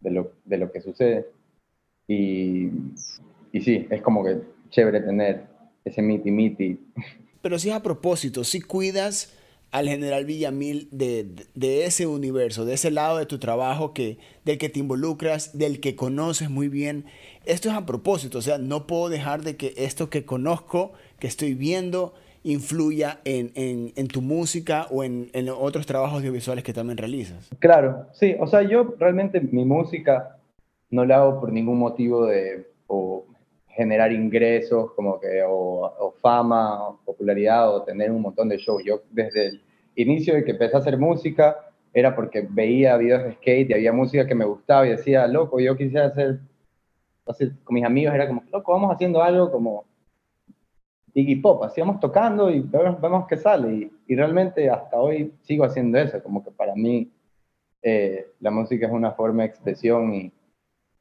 de 0.00 0.10
lo, 0.10 0.32
de 0.44 0.58
lo 0.58 0.70
que 0.70 0.82
sucede. 0.82 1.26
Y, 2.06 2.68
y 3.52 3.60
sí, 3.62 3.86
es 3.88 4.02
como 4.02 4.22
que 4.24 4.40
chévere 4.68 5.00
tener 5.00 5.44
ese 5.84 6.02
miti 6.02 6.30
miti. 6.30 6.78
Pero 7.40 7.58
si 7.58 7.70
es 7.70 7.74
a 7.74 7.82
propósito, 7.82 8.44
si 8.44 8.60
cuidas 8.60 9.37
al 9.70 9.88
general 9.88 10.24
Villamil 10.24 10.88
de, 10.90 11.26
de, 11.54 11.84
ese 11.84 12.06
universo, 12.06 12.64
de 12.64 12.74
ese 12.74 12.90
lado 12.90 13.18
de 13.18 13.26
tu 13.26 13.38
trabajo 13.38 13.92
que, 13.92 14.18
del 14.44 14.58
que 14.58 14.68
te 14.68 14.80
involucras, 14.80 15.56
del 15.58 15.80
que 15.80 15.94
conoces 15.94 16.48
muy 16.48 16.68
bien. 16.68 17.04
Esto 17.44 17.68
es 17.68 17.74
a 17.74 17.84
propósito, 17.84 18.38
o 18.38 18.42
sea, 18.42 18.58
no 18.58 18.86
puedo 18.86 19.08
dejar 19.08 19.42
de 19.42 19.56
que 19.56 19.74
esto 19.76 20.08
que 20.10 20.24
conozco, 20.24 20.92
que 21.18 21.26
estoy 21.26 21.54
viendo, 21.54 22.14
influya 22.44 23.20
en, 23.24 23.52
en, 23.54 23.92
en 23.96 24.08
tu 24.08 24.22
música 24.22 24.86
o 24.90 25.04
en, 25.04 25.28
en, 25.32 25.48
otros 25.50 25.86
trabajos 25.86 26.18
audiovisuales 26.18 26.64
que 26.64 26.72
también 26.72 26.96
realizas. 26.96 27.50
Claro, 27.58 28.06
sí, 28.12 28.36
o 28.40 28.46
sea, 28.46 28.62
yo 28.62 28.94
realmente 28.98 29.40
mi 29.40 29.64
música 29.64 30.38
no 30.90 31.04
la 31.04 31.16
hago 31.16 31.40
por 31.40 31.52
ningún 31.52 31.78
motivo 31.78 32.26
de 32.26 32.68
o 32.86 33.26
generar 33.78 34.10
ingresos, 34.12 34.90
como 34.94 35.20
que, 35.20 35.40
o, 35.46 36.12
fama, 36.20 36.98
popularidad, 37.04 37.72
o 37.72 37.84
tener 37.84 38.10
un 38.10 38.22
montón 38.22 38.48
de 38.48 38.56
shows. 38.56 38.82
Yo 38.84 39.02
desde 39.12 39.46
el 39.46 39.62
inicio 39.94 40.34
de 40.34 40.44
que 40.44 40.50
empecé 40.50 40.76
a 40.76 40.80
hacer 40.80 40.98
música, 40.98 41.56
era 41.94 42.16
porque 42.16 42.44
veía 42.50 42.96
videos 42.96 43.22
de 43.22 43.34
skate 43.34 43.70
y 43.70 43.74
había 43.74 43.92
música 43.92 44.26
que 44.26 44.34
me 44.34 44.44
gustaba 44.44 44.84
y 44.84 44.90
decía, 44.90 45.28
loco, 45.28 45.60
yo 45.60 45.76
quisiera 45.76 46.06
hacer, 46.06 46.40
entonces 47.20 47.52
con 47.62 47.74
mis 47.74 47.84
amigos 47.84 48.16
era 48.16 48.26
como, 48.26 48.42
loco, 48.52 48.72
vamos 48.72 48.92
haciendo 48.92 49.22
algo 49.22 49.48
como 49.52 49.84
Iggy 51.14 51.36
Pop, 51.36 51.62
así 51.62 51.80
tocando 52.00 52.50
y 52.50 52.58
vemos, 52.58 53.00
vemos 53.00 53.28
qué 53.28 53.36
sale. 53.36 53.92
Y, 54.08 54.16
realmente 54.16 54.68
hasta 54.68 54.96
hoy 54.96 55.32
sigo 55.42 55.64
haciendo 55.64 55.98
eso, 55.98 56.20
como 56.20 56.42
que 56.42 56.50
para 56.50 56.74
mí 56.74 57.12
eh, 57.82 58.26
la 58.40 58.50
música 58.50 58.86
es 58.86 58.92
una 58.92 59.12
forma 59.12 59.44
de 59.44 59.48
expresión 59.50 60.32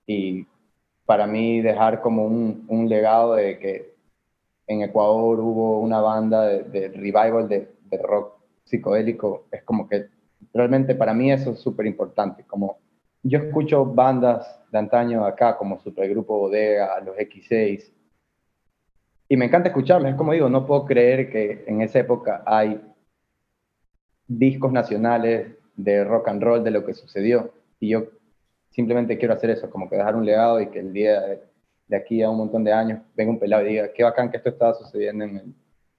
y 0.05 0.47
para 1.07 1.25
mí 1.25 1.61
dejar 1.61 2.01
como 2.01 2.25
un, 2.25 2.65
un, 2.67 2.89
legado 2.89 3.35
de 3.35 3.57
que 3.57 3.95
en 4.67 4.81
Ecuador 4.81 5.39
hubo 5.39 5.79
una 5.79 6.01
banda 6.01 6.43
de, 6.43 6.89
revival 6.89 7.47
de, 7.47 7.71
de, 7.89 7.97
rock 7.97 8.33
psicodélico, 8.65 9.45
es 9.49 9.63
como 9.63 9.87
que 9.87 10.09
realmente 10.53 10.95
para 10.95 11.13
mí 11.13 11.31
eso 11.31 11.51
es 11.51 11.59
súper 11.59 11.85
importante, 11.85 12.43
como 12.43 12.79
yo 13.23 13.39
escucho 13.39 13.85
bandas 13.85 14.59
de 14.69 14.79
antaño 14.79 15.25
acá 15.25 15.57
como 15.57 15.79
Supergrupo 15.79 16.39
Bodega, 16.39 16.99
los 16.99 17.15
X6, 17.15 17.89
y 19.29 19.37
me 19.37 19.45
encanta 19.45 19.69
escucharlos, 19.69 20.11
es 20.11 20.17
como 20.17 20.33
digo, 20.33 20.49
no 20.49 20.65
puedo 20.65 20.83
creer 20.83 21.31
que 21.31 21.63
en 21.67 21.81
esa 21.81 21.99
época 21.99 22.43
hay 22.45 22.81
discos 24.27 24.73
nacionales 24.73 25.55
de 25.77 26.03
rock 26.03 26.27
and 26.27 26.43
roll 26.43 26.63
de 26.65 26.71
lo 26.71 26.85
que 26.85 26.93
sucedió, 26.93 27.53
y 27.79 27.89
yo 27.91 28.16
simplemente 28.69 29.17
quiero 29.17 29.33
hacer 29.33 29.49
eso, 29.49 29.69
como 29.69 29.89
que 29.89 29.95
dejar 29.95 30.15
un 30.15 30.25
legado 30.25 30.61
y 30.61 30.67
que 30.67 30.79
el 30.79 30.93
día 30.93 31.21
de, 31.87 31.95
aquí 31.95 32.21
a 32.21 32.29
un 32.29 32.37
montón 32.37 32.63
de 32.63 32.73
años 32.73 33.01
venga 33.15 33.31
un 33.31 33.39
pelado 33.39 33.65
y 33.65 33.69
diga, 33.69 33.93
qué 33.93 34.03
bacán 34.03 34.29
que 34.29 34.37
esto 34.37 34.49
estaba 34.49 34.73
sucediendo 34.73 35.23
en 35.25 35.37
el 35.37 35.53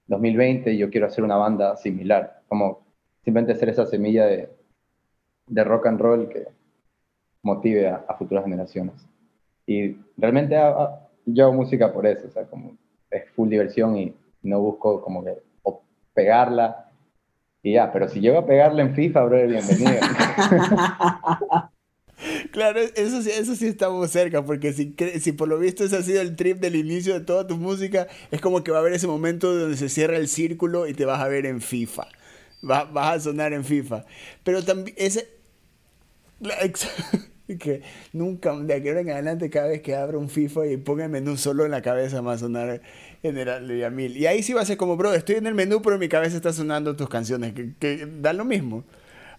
2020 0.07 0.71
y 0.71 0.77
yo 0.77 0.89
quiero 0.89 1.07
hacer 1.07 1.23
una 1.23 1.35
banda 1.35 1.75
similar, 1.77 2.41
como 2.47 2.81
simplemente 3.23 3.53
hacer 3.53 3.69
esa 3.69 3.85
semilla 3.85 4.25
de, 4.25 4.49
de 5.47 5.63
rock 5.63 5.87
and 5.87 5.99
roll 5.99 6.29
que 6.29 6.47
motive 7.41 7.87
a, 7.87 8.15
futuras 8.17 8.43
generaciones. 8.43 8.95
Y 9.65 9.97
realmente 10.17 10.55
yo 11.25 11.45
hago 11.45 11.53
música 11.53 11.91
por 11.91 12.05
eso, 12.05 12.27
o 12.27 12.31
sea, 12.31 12.45
como 12.45 12.77
es 13.09 13.29
full 13.31 13.49
diversión 13.49 13.97
y 13.97 14.15
no 14.41 14.59
busco 14.59 15.01
como 15.01 15.23
que 15.23 15.37
pegarla 16.13 16.89
y 17.61 17.73
ya, 17.73 17.91
pero 17.91 18.07
si 18.07 18.21
llego 18.21 18.39
a 18.39 18.45
pegarla 18.45 18.81
en 18.81 18.95
FIFA, 18.95 19.23
bro, 19.25 19.37
bienvenido. 19.47 19.91
Claro, 22.51 22.79
eso 22.79 23.21
sí, 23.21 23.29
eso 23.31 23.55
sí 23.55 23.67
estamos 23.67 24.09
cerca, 24.11 24.43
porque 24.43 24.73
si, 24.73 24.95
si 25.19 25.31
por 25.31 25.47
lo 25.47 25.57
visto 25.59 25.83
ese 25.83 25.97
ha 25.97 26.03
sido 26.03 26.21
el 26.21 26.35
trip 26.35 26.59
del 26.59 26.75
inicio 26.75 27.13
de 27.13 27.21
toda 27.21 27.47
tu 27.47 27.57
música, 27.57 28.07
es 28.31 28.41
como 28.41 28.63
que 28.63 28.71
va 28.71 28.77
a 28.77 28.81
haber 28.81 28.93
ese 28.93 29.07
momento 29.07 29.53
donde 29.55 29.77
se 29.77 29.89
cierra 29.89 30.17
el 30.17 30.27
círculo 30.27 30.87
y 30.87 30.93
te 30.93 31.05
vas 31.05 31.19
a 31.21 31.27
ver 31.27 31.45
en 31.45 31.61
FIFA. 31.61 32.07
vas 32.61 32.87
a 32.95 33.19
sonar 33.19 33.53
en 33.53 33.63
FIFA. 33.63 34.05
Pero 34.43 34.63
también 34.63 34.95
ese... 34.97 35.29
que 37.59 37.81
nunca, 38.13 38.55
de 38.55 38.73
aquí 38.73 38.89
en 38.89 39.09
adelante, 39.09 39.49
cada 39.49 39.67
vez 39.67 39.81
que 39.81 39.95
abra 39.95 40.17
un 40.17 40.29
FIFA 40.29 40.67
y 40.67 40.77
ponga 40.77 41.05
el 41.05 41.09
menú 41.09 41.35
solo 41.35 41.65
en 41.65 41.71
la 41.71 41.81
cabeza, 41.81 42.21
va 42.21 42.33
a 42.33 42.37
sonar 42.37 42.81
General 43.21 43.67
de 43.67 43.89
Mil. 43.89 44.15
Y 44.17 44.27
ahí 44.27 44.43
sí 44.43 44.53
va 44.53 44.61
a 44.61 44.65
ser 44.65 44.77
como, 44.77 44.95
bro, 44.97 45.13
estoy 45.13 45.35
en 45.35 45.47
el 45.47 45.55
menú, 45.55 45.81
pero 45.81 45.95
en 45.95 45.99
mi 45.99 46.09
cabeza 46.09 46.35
está 46.35 46.53
sonando 46.53 46.95
tus 46.95 47.09
canciones, 47.09 47.53
que, 47.53 47.73
que 47.79 48.07
da 48.21 48.33
lo 48.33 48.45
mismo. 48.45 48.83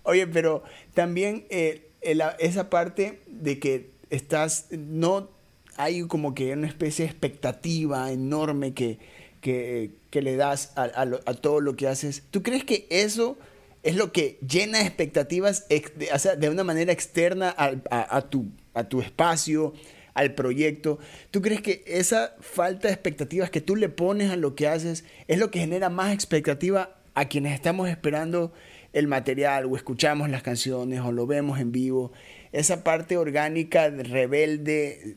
Oye, 0.03 0.27
pero 0.27 0.63
también... 0.95 1.47
Eh, 1.51 1.90
esa 2.03 2.71
parte 2.71 3.21
de 3.27 3.59
que 3.59 3.91
estás, 4.11 4.67
no 4.71 5.29
hay 5.77 6.03
como 6.07 6.35
que 6.35 6.53
una 6.53 6.67
especie 6.67 7.05
de 7.05 7.11
expectativa 7.11 8.11
enorme 8.13 8.75
que, 8.75 8.99
que, 9.41 9.93
que 10.11 10.23
le 10.23 10.37
das 10.37 10.73
a, 10.77 11.35
todo 11.35 11.61
lo 11.61 11.77
que 11.77 11.89
haces. 11.89 12.23
¿Tú 12.31 12.43
crees 12.43 12.65
que 12.65 12.87
eso 12.91 13.39
es 13.83 13.97
lo 13.97 14.13
que 14.13 14.39
llena 14.47 14.83
expectativas 14.83 15.67
de, 15.69 16.09
o 16.13 16.19
sea, 16.19 16.37
de 16.37 16.51
una 16.51 16.65
manera 16.65 16.93
externa 16.93 17.55
a, 17.57 18.21
tu, 18.23 18.47
a 18.75 18.85
tu 18.85 19.01
espacio, 19.01 19.73
al 20.15 20.35
proyecto? 20.35 20.99
¿Tú 21.31 21.41
crees 21.41 21.63
que 21.63 21.83
esa 21.87 22.35
falta 22.41 22.89
de 22.89 22.95
expectativas 22.95 23.51
que 23.51 23.61
tú 23.61 23.77
le 23.77 23.89
pones 23.89 24.31
a 24.31 24.37
lo 24.37 24.55
que 24.55 24.69
haces 24.69 25.05
es 25.29 25.39
lo 25.39 25.51
que 25.51 25.61
genera 25.61 25.89
más 25.89 26.13
expectativa 26.13 26.97
a 27.15 27.27
quienes 27.27 27.55
estamos 27.55 27.89
esperando 27.89 28.53
el 28.93 29.07
material 29.07 29.67
o 29.67 29.77
escuchamos 29.77 30.29
las 30.31 30.43
canciones 30.43 31.01
o 31.01 31.13
lo 31.13 31.27
vemos 31.27 31.61
en 31.61 31.73
vivo, 31.73 32.13
esa 32.53 32.83
parte 32.83 33.17
orgánica, 33.17 33.89
rebelde, 33.91 35.17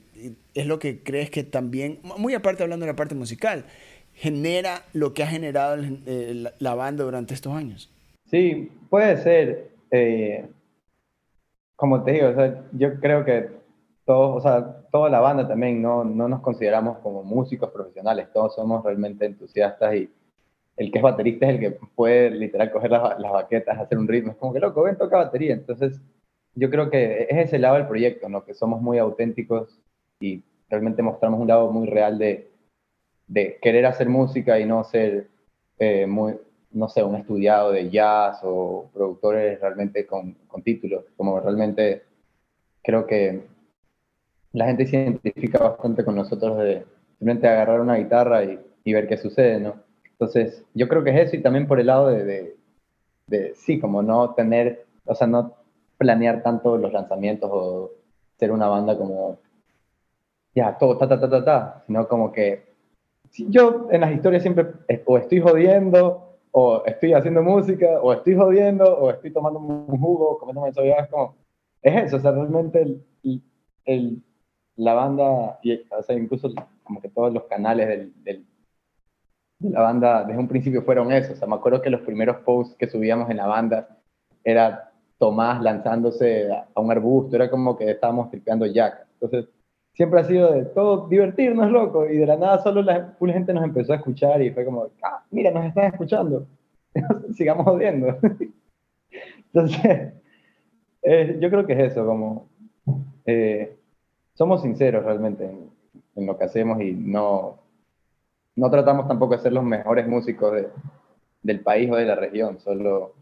es 0.53 0.67
lo 0.67 0.79
que 0.79 1.03
crees 1.03 1.29
que 1.29 1.43
también, 1.43 1.99
muy 2.17 2.33
aparte 2.33 2.63
hablando 2.63 2.85
de 2.85 2.91
la 2.91 2.95
parte 2.95 3.15
musical, 3.15 3.65
genera 4.13 4.83
lo 4.93 5.13
que 5.13 5.23
ha 5.23 5.27
generado 5.27 5.81
eh, 6.05 6.51
la 6.59 6.75
banda 6.75 7.03
durante 7.03 7.33
estos 7.33 7.53
años. 7.53 7.91
Sí, 8.25 8.71
puede 8.89 9.17
ser. 9.17 9.71
Eh, 9.91 10.45
como 11.75 12.03
te 12.03 12.11
digo, 12.11 12.29
yo 12.73 12.99
creo 12.99 13.25
que 13.25 13.49
todos, 14.05 14.37
o 14.37 14.41
sea, 14.41 14.83
toda 14.91 15.09
la 15.09 15.19
banda 15.19 15.47
también 15.47 15.81
no, 15.81 16.03
no 16.03 16.27
nos 16.27 16.41
consideramos 16.41 16.99
como 16.99 17.23
músicos 17.23 17.71
profesionales, 17.71 18.27
todos 18.33 18.55
somos 18.55 18.83
realmente 18.83 19.25
entusiastas 19.25 19.95
y, 19.95 20.09
el 20.77 20.91
que 20.91 20.99
es 20.99 21.03
baterista 21.03 21.45
es 21.47 21.55
el 21.55 21.59
que 21.59 21.71
puede 21.95 22.31
literal 22.31 22.71
coger 22.71 22.91
las, 22.91 23.19
las 23.19 23.31
baquetas, 23.31 23.77
hacer 23.77 23.97
un 23.97 24.07
ritmo. 24.07 24.31
Es 24.31 24.37
como 24.37 24.53
que 24.53 24.59
loco, 24.59 24.83
ven, 24.83 24.97
toca 24.97 25.17
batería. 25.17 25.53
Entonces, 25.53 26.01
yo 26.55 26.69
creo 26.69 26.89
que 26.89 27.27
es 27.29 27.37
ese 27.47 27.59
lado 27.59 27.75
del 27.75 27.87
proyecto, 27.87 28.29
¿no? 28.29 28.43
Que 28.43 28.53
somos 28.53 28.81
muy 28.81 28.97
auténticos 28.97 29.79
y 30.19 30.43
realmente 30.69 31.03
mostramos 31.03 31.39
un 31.39 31.47
lado 31.47 31.71
muy 31.71 31.87
real 31.87 32.17
de, 32.17 32.51
de 33.27 33.59
querer 33.61 33.85
hacer 33.85 34.09
música 34.09 34.59
y 34.59 34.65
no 34.65 34.83
ser 34.83 35.29
eh, 35.79 36.05
muy, 36.07 36.35
no 36.71 36.89
sé, 36.89 37.03
un 37.03 37.15
estudiado 37.15 37.71
de 37.71 37.89
jazz 37.89 38.39
o 38.43 38.89
productores 38.93 39.59
realmente 39.61 40.05
con, 40.05 40.33
con 40.47 40.63
títulos. 40.63 41.05
Como 41.15 41.39
realmente 41.39 42.03
creo 42.81 43.05
que 43.05 43.43
la 44.53 44.65
gente 44.65 44.85
se 44.87 44.97
identifica 44.97 45.59
bastante 45.59 46.03
con 46.03 46.15
nosotros 46.15 46.57
de 46.59 46.85
simplemente 47.17 47.47
agarrar 47.47 47.81
una 47.81 47.95
guitarra 47.95 48.43
y, 48.43 48.59
y 48.83 48.93
ver 48.93 49.07
qué 49.07 49.17
sucede, 49.17 49.59
¿no? 49.59 49.75
Entonces, 50.13 50.63
yo 50.73 50.87
creo 50.87 51.03
que 51.03 51.09
es 51.11 51.27
eso 51.27 51.35
y 51.35 51.41
también 51.41 51.67
por 51.67 51.79
el 51.79 51.87
lado 51.87 52.07
de, 52.07 52.55
de, 53.27 53.55
sí, 53.55 53.79
como 53.79 54.01
no 54.01 54.33
tener, 54.33 54.85
o 55.05 55.15
sea, 55.15 55.27
no 55.27 55.55
planear 55.97 56.43
tanto 56.43 56.77
los 56.77 56.93
lanzamientos 56.93 57.49
o 57.51 57.91
ser 58.37 58.51
una 58.51 58.67
banda 58.67 58.97
como, 58.97 59.37
ya, 60.55 60.77
todo, 60.77 60.97
ta, 60.97 61.07
ta, 61.07 61.19
ta, 61.19 61.29
ta, 61.29 61.43
ta, 61.43 61.83
sino 61.85 62.07
como 62.07 62.31
que 62.31 62.73
yo 63.49 63.87
en 63.91 64.01
las 64.01 64.11
historias 64.11 64.43
siempre 64.43 64.67
o 65.05 65.17
estoy 65.17 65.41
jodiendo, 65.41 66.33
o 66.51 66.83
estoy 66.85 67.13
haciendo 67.13 67.41
música, 67.41 67.99
o 68.01 68.13
estoy 68.13 68.35
jodiendo, 68.35 68.85
o 68.85 69.09
estoy 69.09 69.31
tomando 69.31 69.59
un 69.59 69.99
jugo, 69.99 70.37
comiendo 70.37 70.65
es 70.67 71.09
como, 71.09 71.35
es 71.81 72.03
eso, 72.03 72.17
o 72.17 72.19
sea, 72.19 72.31
realmente 72.31 72.81
el, 72.81 73.41
el, 73.85 74.23
la 74.75 74.93
banda, 74.93 75.59
y, 75.63 75.81
o 75.91 76.03
sea, 76.03 76.15
incluso 76.15 76.51
como 76.83 77.01
que 77.01 77.09
todos 77.09 77.33
los 77.33 77.43
canales 77.45 77.87
del, 77.87 78.13
del 78.23 78.45
la 79.63 79.81
banda 79.81 80.23
desde 80.23 80.39
un 80.39 80.47
principio 80.47 80.83
fueron 80.83 81.11
eso. 81.11 81.33
O 81.33 81.35
sea, 81.35 81.47
me 81.47 81.55
acuerdo 81.55 81.81
que 81.81 81.89
los 81.89 82.01
primeros 82.01 82.37
posts 82.37 82.75
que 82.77 82.87
subíamos 82.87 83.29
en 83.29 83.37
la 83.37 83.47
banda 83.47 83.97
era 84.43 84.91
Tomás 85.17 85.61
lanzándose 85.61 86.49
a 86.51 86.79
un 86.79 86.91
arbusto, 86.91 87.35
era 87.35 87.49
como 87.49 87.77
que 87.77 87.89
estábamos 87.89 88.29
tripeando 88.29 88.65
Jack. 88.65 89.07
Entonces, 89.13 89.49
siempre 89.93 90.19
ha 90.19 90.23
sido 90.25 90.51
de 90.51 90.65
todo 90.65 91.07
divertirnos, 91.07 91.71
loco, 91.71 92.09
y 92.09 92.17
de 92.17 92.25
la 92.25 92.35
nada 92.35 92.61
solo 92.61 92.81
la 92.81 93.15
gente 93.19 93.53
nos 93.53 93.63
empezó 93.63 93.93
a 93.93 93.97
escuchar 93.97 94.41
y 94.41 94.51
fue 94.51 94.65
como, 94.65 94.87
ah, 95.03 95.23
mira, 95.31 95.51
nos 95.51 95.65
están 95.65 95.85
escuchando, 95.85 96.45
sigamos 97.35 97.65
jodiendo. 97.65 98.17
Entonces, 99.53 100.13
eh, 101.03 101.37
yo 101.39 101.49
creo 101.49 101.65
que 101.65 101.73
es 101.73 101.91
eso, 101.91 102.05
como, 102.05 102.49
eh, 103.25 103.77
somos 104.33 104.61
sinceros 104.61 105.05
realmente 105.05 105.49
en 106.15 106.25
lo 106.25 106.37
que 106.37 106.43
hacemos 106.43 106.81
y 106.81 106.91
no, 106.93 107.59
no 108.55 108.69
tratamos 108.69 109.07
tampoco 109.07 109.35
de 109.35 109.41
ser 109.41 109.53
los 109.53 109.63
mejores 109.63 110.07
músicos 110.07 110.53
del 111.41 111.59
país 111.61 111.89
o 111.91 111.95
de 111.95 112.05
la 112.05 112.15
región, 112.15 112.59
solo 112.59 113.13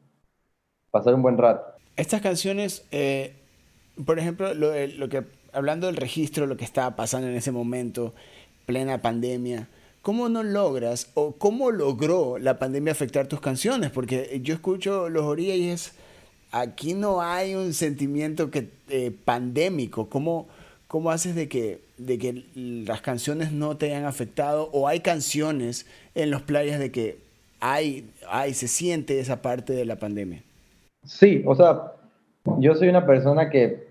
pasar 0.91 1.15
un 1.15 1.22
buen 1.22 1.38
rato. 1.38 1.63
Estas 1.96 2.22
canciones, 2.22 2.86
eh, 2.91 3.36
por 4.06 4.20
ejemplo, 4.20 4.54
lo, 4.54 4.74
lo, 4.98 5.10
que, 5.10 5.24
hablando 5.54 5.88
del 5.88 5.98
registro, 5.98 6.46
lo 6.46 6.58
que 6.58 6.65
estaba 6.65 6.96
pasando 6.96 7.28
en 7.28 7.36
ese 7.36 7.52
momento, 7.52 8.13
plena 8.65 9.02
pandemia, 9.02 9.67
¿cómo 10.02 10.30
no 10.30 10.44
logras 10.44 11.12
o 11.13 11.34
cómo 11.34 11.72
logró 11.72 12.38
la 12.38 12.60
pandemia 12.60 12.91
afectar 12.91 13.28
tus 13.28 13.41
canciones? 13.41 13.91
Porque 13.91 14.39
yo 14.44 14.54
escucho 14.54 15.10
Los 15.10 15.24
Orillas 15.24 15.58
y 15.58 15.70
es, 15.70 15.94
aquí 16.52 16.94
no 16.94 17.22
hay 17.22 17.56
un 17.56 17.74
sentimiento 17.74 18.52
que, 18.52 18.70
eh, 18.89 19.12
pandémico. 19.26 20.10
¿Cómo, 20.10 20.48
¿Cómo 20.88 21.12
haces 21.12 21.36
de 21.36 21.48
que, 21.48 21.82
de 22.06 22.18
que 22.18 22.46
las 22.56 23.02
canciones 23.02 23.52
no 23.52 23.78
te 23.78 23.88
hayan 23.88 24.06
afectado? 24.06 24.70
¿O 24.72 24.88
hay 24.88 25.02
canciones 25.02 25.86
en 26.16 26.32
los 26.32 26.42
playas 26.42 26.80
de 26.80 26.92
que 26.92 27.20
hay, 27.60 28.12
hay, 28.28 28.54
se 28.54 28.68
siente 28.68 29.20
esa 29.20 29.42
parte 29.42 29.74
de 29.74 29.86
la 29.86 29.98
pandemia? 29.98 30.44
Sí, 31.06 31.44
o 31.46 31.56
sea, 31.56 31.94
yo 32.58 32.76
soy 32.76 32.90
una 32.90 33.06
persona 33.06 33.50
que, 33.50 33.88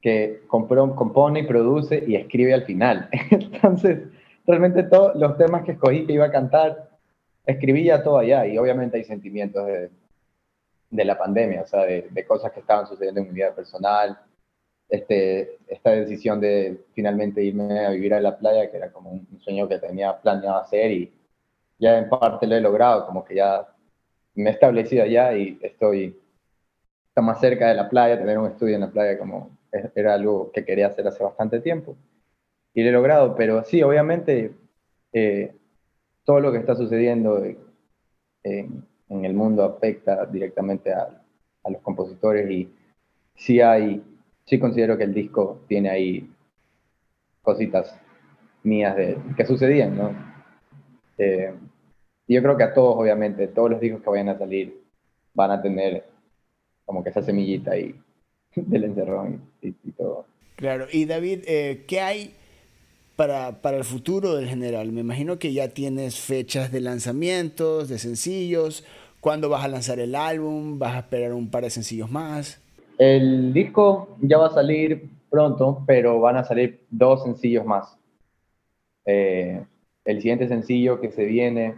que 0.00 0.42
compone 0.48 1.40
y 1.40 1.46
produce 1.46 2.02
y 2.06 2.16
escribe 2.16 2.54
al 2.54 2.64
final. 2.64 3.08
Entonces, 3.30 3.98
realmente 4.46 4.82
todos 4.84 5.14
los 5.16 5.36
temas 5.36 5.64
que 5.64 5.72
escogí 5.72 6.06
que 6.06 6.12
iba 6.14 6.26
a 6.26 6.32
cantar, 6.32 6.90
escribía 7.46 8.02
todo 8.02 8.18
allá 8.18 8.46
y 8.46 8.58
obviamente 8.58 8.96
hay 8.96 9.04
sentimientos 9.04 9.66
de, 9.66 9.90
de 10.90 11.04
la 11.04 11.18
pandemia, 11.18 11.62
o 11.62 11.66
sea, 11.66 11.84
de, 11.84 12.08
de, 12.10 12.26
cosas 12.26 12.52
que 12.52 12.60
estaban 12.60 12.86
sucediendo 12.86 13.20
en 13.20 13.28
mi 13.28 13.34
vida 13.34 13.54
personal, 13.54 14.18
este, 14.88 15.58
esta 15.68 15.90
decisión 15.90 16.40
de 16.40 16.84
finalmente 16.94 17.42
irme 17.42 17.84
a 17.84 17.90
vivir 17.90 18.14
a 18.14 18.20
la 18.20 18.38
playa, 18.38 18.70
que 18.70 18.76
era 18.76 18.92
como 18.92 19.10
un 19.10 19.40
sueño 19.40 19.68
que 19.68 19.78
tenía 19.78 20.20
planeado 20.20 20.58
hacer 20.58 20.90
y 20.90 21.12
ya 21.78 21.98
en 21.98 22.08
parte 22.08 22.46
lo 22.46 22.56
he 22.56 22.60
logrado, 22.60 23.06
como 23.06 23.24
que 23.24 23.36
ya 23.36 23.66
me 24.34 24.50
he 24.50 24.52
establecido 24.52 25.04
allá 25.04 25.34
y 25.36 25.58
estoy 25.62 26.18
más 27.16 27.40
cerca 27.40 27.68
de 27.68 27.74
la 27.74 27.88
playa, 27.88 28.18
tener 28.18 28.38
un 28.38 28.46
estudio 28.46 28.74
en 28.74 28.80
la 28.82 28.90
playa 28.90 29.18
como 29.18 29.50
era 29.94 30.14
algo 30.14 30.50
que 30.52 30.64
quería 30.64 30.88
hacer 30.88 31.06
hace 31.06 31.22
bastante 31.22 31.60
tiempo 31.60 31.96
y 32.74 32.82
lo 32.82 32.88
he 32.88 32.92
logrado, 32.92 33.34
pero 33.34 33.64
sí, 33.64 33.82
obviamente 33.82 34.52
eh, 35.12 35.54
todo 36.24 36.40
lo 36.40 36.52
que 36.52 36.58
está 36.58 36.74
sucediendo 36.74 37.44
en, 38.44 38.86
el 39.08 39.34
mundo 39.34 39.62
afecta 39.62 40.24
directamente 40.24 40.92
a, 40.92 41.22
a, 41.64 41.70
los 41.70 41.82
compositores 41.82 42.50
y 42.50 42.72
sí 43.34 43.60
hay, 43.60 44.02
sí 44.44 44.58
considero 44.58 44.96
que 44.96 45.04
el 45.04 45.14
disco 45.14 45.60
tiene 45.68 45.90
ahí 45.90 46.30
cositas 47.42 47.98
mías 48.62 48.96
de, 48.96 49.18
que 49.36 49.44
sucedían, 49.44 49.96
¿no? 49.96 50.14
Eh, 51.18 51.52
y 52.26 52.34
yo 52.34 52.42
creo 52.42 52.56
que 52.56 52.64
a 52.64 52.74
todos, 52.74 52.96
obviamente, 52.96 53.48
todos 53.48 53.70
los 53.70 53.80
discos 53.80 54.02
que 54.02 54.10
vayan 54.10 54.28
a 54.28 54.38
salir 54.38 54.80
van 55.34 55.50
a 55.50 55.62
tener 55.62 56.04
como 56.84 57.02
que 57.02 57.10
esa 57.10 57.22
semillita 57.22 57.72
ahí 57.72 57.94
del 58.56 58.84
encerrón 58.84 59.42
y, 59.60 59.72
todo. 59.92 60.26
Claro, 60.56 60.86
y 60.92 61.04
David, 61.04 61.40
eh, 61.46 61.84
¿qué 61.86 62.00
hay 62.00 62.34
para, 63.16 63.60
para, 63.60 63.76
el 63.76 63.84
futuro 63.84 64.36
del 64.36 64.48
general? 64.48 64.92
Me 64.92 65.00
imagino 65.00 65.38
que 65.38 65.52
ya 65.52 65.68
tienes 65.68 66.20
fechas 66.20 66.70
de 66.70 66.80
lanzamientos, 66.80 67.88
de 67.88 67.98
sencillos. 67.98 68.84
¿Cuándo 69.20 69.48
vas 69.48 69.64
a 69.64 69.68
lanzar 69.68 69.98
el 70.00 70.14
álbum? 70.14 70.78
¿Vas 70.78 70.94
a 70.94 70.98
esperar 71.00 71.32
un 71.32 71.50
par 71.50 71.64
de 71.64 71.70
sencillos 71.70 72.10
más? 72.10 72.61
El 73.04 73.52
disco 73.52 74.16
ya 74.20 74.38
va 74.38 74.46
a 74.46 74.54
salir 74.54 75.10
pronto, 75.28 75.82
pero 75.88 76.20
van 76.20 76.36
a 76.36 76.44
salir 76.44 76.86
dos 76.88 77.24
sencillos 77.24 77.66
más. 77.66 77.98
Eh, 79.04 79.66
el 80.04 80.18
siguiente 80.18 80.46
sencillo 80.46 81.00
que 81.00 81.10
se 81.10 81.24
viene 81.24 81.74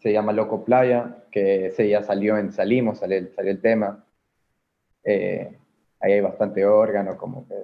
se 0.00 0.10
llama 0.10 0.32
Loco 0.32 0.64
Playa, 0.64 1.24
que 1.30 1.66
ese 1.66 1.90
ya 1.90 2.02
salió 2.02 2.38
en 2.38 2.52
Salimos, 2.52 3.00
salió, 3.00 3.18
el 3.18 3.60
tema. 3.60 4.02
Eh, 5.04 5.58
ahí 6.00 6.12
hay 6.12 6.20
bastante 6.22 6.64
órgano, 6.64 7.18
como 7.18 7.46
que 7.46 7.54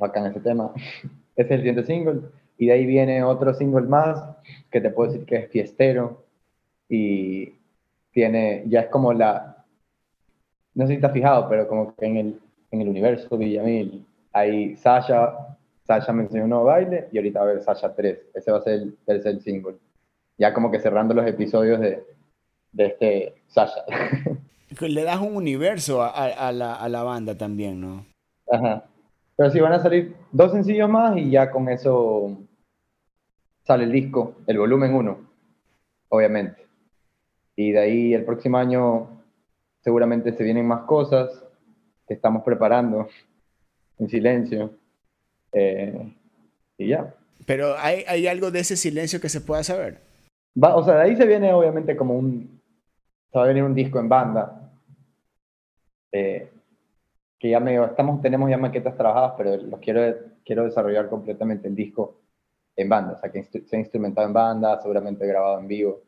bacán 0.00 0.26
ese 0.26 0.40
tema. 0.40 0.72
ese 1.36 1.44
es 1.46 1.50
el 1.50 1.58
siguiente 1.58 1.84
single. 1.84 2.22
Y 2.56 2.66
de 2.66 2.72
ahí 2.72 2.86
viene 2.86 3.22
otro 3.22 3.54
single 3.54 3.86
más, 3.86 4.20
que 4.68 4.80
te 4.80 4.90
puedo 4.90 5.12
decir 5.12 5.24
que 5.26 5.36
es 5.36 5.48
fiestero. 5.48 6.24
Y 6.88 7.54
tiene, 8.10 8.64
ya 8.66 8.80
es 8.80 8.88
como 8.88 9.12
la, 9.12 9.57
no 10.78 10.86
sé 10.86 10.92
si 10.92 10.94
estás 10.94 11.12
fijado, 11.12 11.48
pero 11.48 11.66
como 11.66 11.92
que 11.96 12.06
en 12.06 12.16
el, 12.16 12.40
en 12.70 12.82
el 12.82 12.88
universo 12.88 13.36
Villamil 13.36 14.06
hay 14.32 14.76
Sasha, 14.76 15.56
Sasha 15.82 16.12
me 16.12 16.22
enseñó 16.22 16.44
un 16.44 16.50
nuevo 16.50 16.66
baile 16.66 17.08
y 17.10 17.18
ahorita 17.18 17.40
va 17.40 17.46
a 17.46 17.50
haber 17.50 17.62
Sasha 17.64 17.92
3. 17.92 18.26
Ese 18.32 18.52
va 18.52 18.58
a 18.58 18.62
ser 18.62 18.74
el 18.74 18.96
tercer 19.04 19.40
single 19.40 19.74
ya 20.38 20.54
como 20.54 20.70
que 20.70 20.78
cerrando 20.78 21.14
los 21.14 21.26
episodios 21.26 21.80
de, 21.80 22.04
de 22.70 22.86
este 22.86 23.42
Sasha. 23.48 23.84
Le 24.80 25.02
das 25.02 25.20
un 25.20 25.34
universo 25.34 26.00
a, 26.00 26.10
a, 26.10 26.52
la, 26.52 26.76
a, 26.76 26.88
la, 26.88 27.02
banda 27.02 27.36
también, 27.36 27.80
¿no? 27.80 28.06
Ajá. 28.48 28.84
Pero 29.34 29.50
sí, 29.50 29.58
van 29.58 29.72
a 29.72 29.80
salir 29.80 30.14
dos 30.30 30.52
sencillos 30.52 30.88
más 30.88 31.16
y 31.16 31.28
ya 31.30 31.50
con 31.50 31.68
eso 31.68 32.38
sale 33.64 33.82
el 33.82 33.90
disco, 33.90 34.36
el 34.46 34.58
volumen 34.58 34.94
1, 34.94 35.18
obviamente. 36.10 36.68
Y 37.56 37.72
de 37.72 37.80
ahí 37.80 38.14
el 38.14 38.24
próximo 38.24 38.58
año 38.58 39.17
seguramente 39.80 40.32
se 40.32 40.44
vienen 40.44 40.66
más 40.66 40.82
cosas 40.84 41.30
que 42.06 42.14
estamos 42.14 42.42
preparando 42.42 43.08
en 43.98 44.08
silencio. 44.08 44.70
Eh, 45.52 46.12
y 46.78 46.88
ya. 46.88 47.14
Pero 47.46 47.74
¿hay, 47.78 48.04
¿hay 48.08 48.26
algo 48.26 48.50
de 48.50 48.60
ese 48.60 48.76
silencio 48.76 49.20
que 49.20 49.28
se 49.28 49.40
pueda 49.40 49.62
saber? 49.62 50.00
o 50.60 50.82
sea, 50.82 50.96
de 50.96 51.02
ahí 51.02 51.16
se 51.16 51.26
viene 51.26 51.52
obviamente 51.52 51.96
como 51.96 52.14
un, 52.14 52.60
se 53.30 53.38
va 53.38 53.44
a 53.44 53.48
venir 53.48 53.62
un 53.62 53.74
disco 53.74 54.00
en 54.00 54.08
banda, 54.08 54.72
eh, 56.10 56.50
que 57.38 57.50
ya 57.50 57.60
medio, 57.60 57.86
estamos, 57.86 58.20
tenemos 58.20 58.50
ya 58.50 58.58
maquetas 58.58 58.96
trabajadas, 58.96 59.34
pero 59.36 59.56
los 59.56 59.78
quiero, 59.80 60.00
quiero 60.44 60.64
desarrollar 60.64 61.08
completamente 61.08 61.68
el 61.68 61.76
disco 61.76 62.16
en 62.74 62.88
banda, 62.88 63.12
o 63.12 63.20
sea, 63.20 63.30
que 63.30 63.44
se 63.44 63.76
ha 63.76 63.78
instrumentado 63.78 64.26
en 64.26 64.32
banda, 64.32 64.80
seguramente 64.80 65.26
grabado 65.26 65.60
en 65.60 65.68
vivo. 65.68 66.02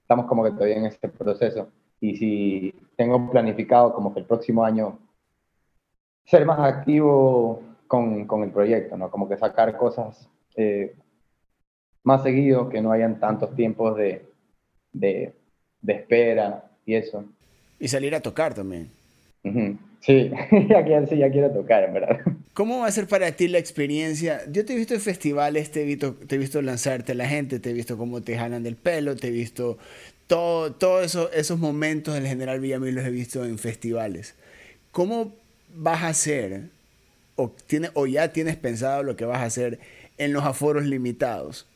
Estamos 0.00 0.26
como 0.26 0.44
que 0.44 0.50
todavía 0.50 0.76
en 0.76 0.86
este 0.86 1.08
proceso. 1.08 1.68
Y 2.02 2.16
si 2.16 2.74
tengo 2.96 3.30
planificado 3.30 3.94
como 3.94 4.12
que 4.12 4.20
el 4.20 4.26
próximo 4.26 4.64
año 4.64 4.98
ser 6.24 6.44
más 6.44 6.58
activo 6.58 7.62
con, 7.86 8.26
con 8.26 8.42
el 8.42 8.50
proyecto, 8.50 8.96
¿no? 8.96 9.08
Como 9.08 9.28
que 9.28 9.36
sacar 9.36 9.76
cosas 9.76 10.28
eh, 10.56 10.96
más 12.02 12.24
seguido, 12.24 12.68
que 12.68 12.82
no 12.82 12.90
hayan 12.90 13.20
tantos 13.20 13.54
tiempos 13.54 13.96
de, 13.96 14.26
de, 14.92 15.32
de 15.80 15.92
espera 15.92 16.64
y 16.84 16.96
eso. 16.96 17.24
Y 17.78 17.86
salir 17.86 18.16
a 18.16 18.20
tocar 18.20 18.52
también. 18.52 18.90
Sí, 20.00 20.28
ya 20.68 20.84
quiero, 20.84 21.06
sí, 21.06 21.16
ya 21.16 21.30
quiero 21.30 21.52
tocar, 21.52 21.84
en 21.84 21.94
verdad. 21.94 22.18
¿Cómo 22.52 22.80
va 22.80 22.88
a 22.88 22.92
ser 22.92 23.06
para 23.06 23.30
ti 23.30 23.46
la 23.46 23.58
experiencia? 23.58 24.40
Yo 24.50 24.64
te 24.64 24.72
he 24.72 24.76
visto 24.76 24.94
en 24.94 25.00
festivales, 25.00 25.70
te 25.70 25.82
he 25.82 25.84
visto, 25.84 26.14
te 26.14 26.34
he 26.34 26.38
visto 26.38 26.60
lanzarte 26.60 27.12
a 27.12 27.14
la 27.14 27.28
gente, 27.28 27.60
te 27.60 27.70
he 27.70 27.72
visto 27.72 27.96
cómo 27.96 28.22
te 28.22 28.36
jalan 28.36 28.64
del 28.64 28.74
pelo, 28.74 29.14
te 29.14 29.28
he 29.28 29.30
visto 29.30 29.78
todo, 30.32 30.72
todo 30.72 31.02
eso, 31.02 31.30
esos 31.34 31.58
momentos 31.58 32.14
del 32.14 32.26
General 32.26 32.58
Villamil 32.58 32.94
los 32.94 33.04
he 33.04 33.10
visto 33.10 33.44
en 33.44 33.58
festivales. 33.58 34.34
¿Cómo 34.90 35.32
vas 35.76 36.02
a 36.04 36.08
hacer, 36.08 36.70
o, 37.36 37.50
tiene, 37.66 37.90
o 37.92 38.06
ya 38.06 38.32
tienes 38.32 38.56
pensado 38.56 39.02
lo 39.02 39.14
que 39.14 39.26
vas 39.26 39.42
a 39.42 39.44
hacer 39.44 39.78
en 40.16 40.32
los 40.32 40.42
aforos 40.42 40.84
limitados? 40.84 41.68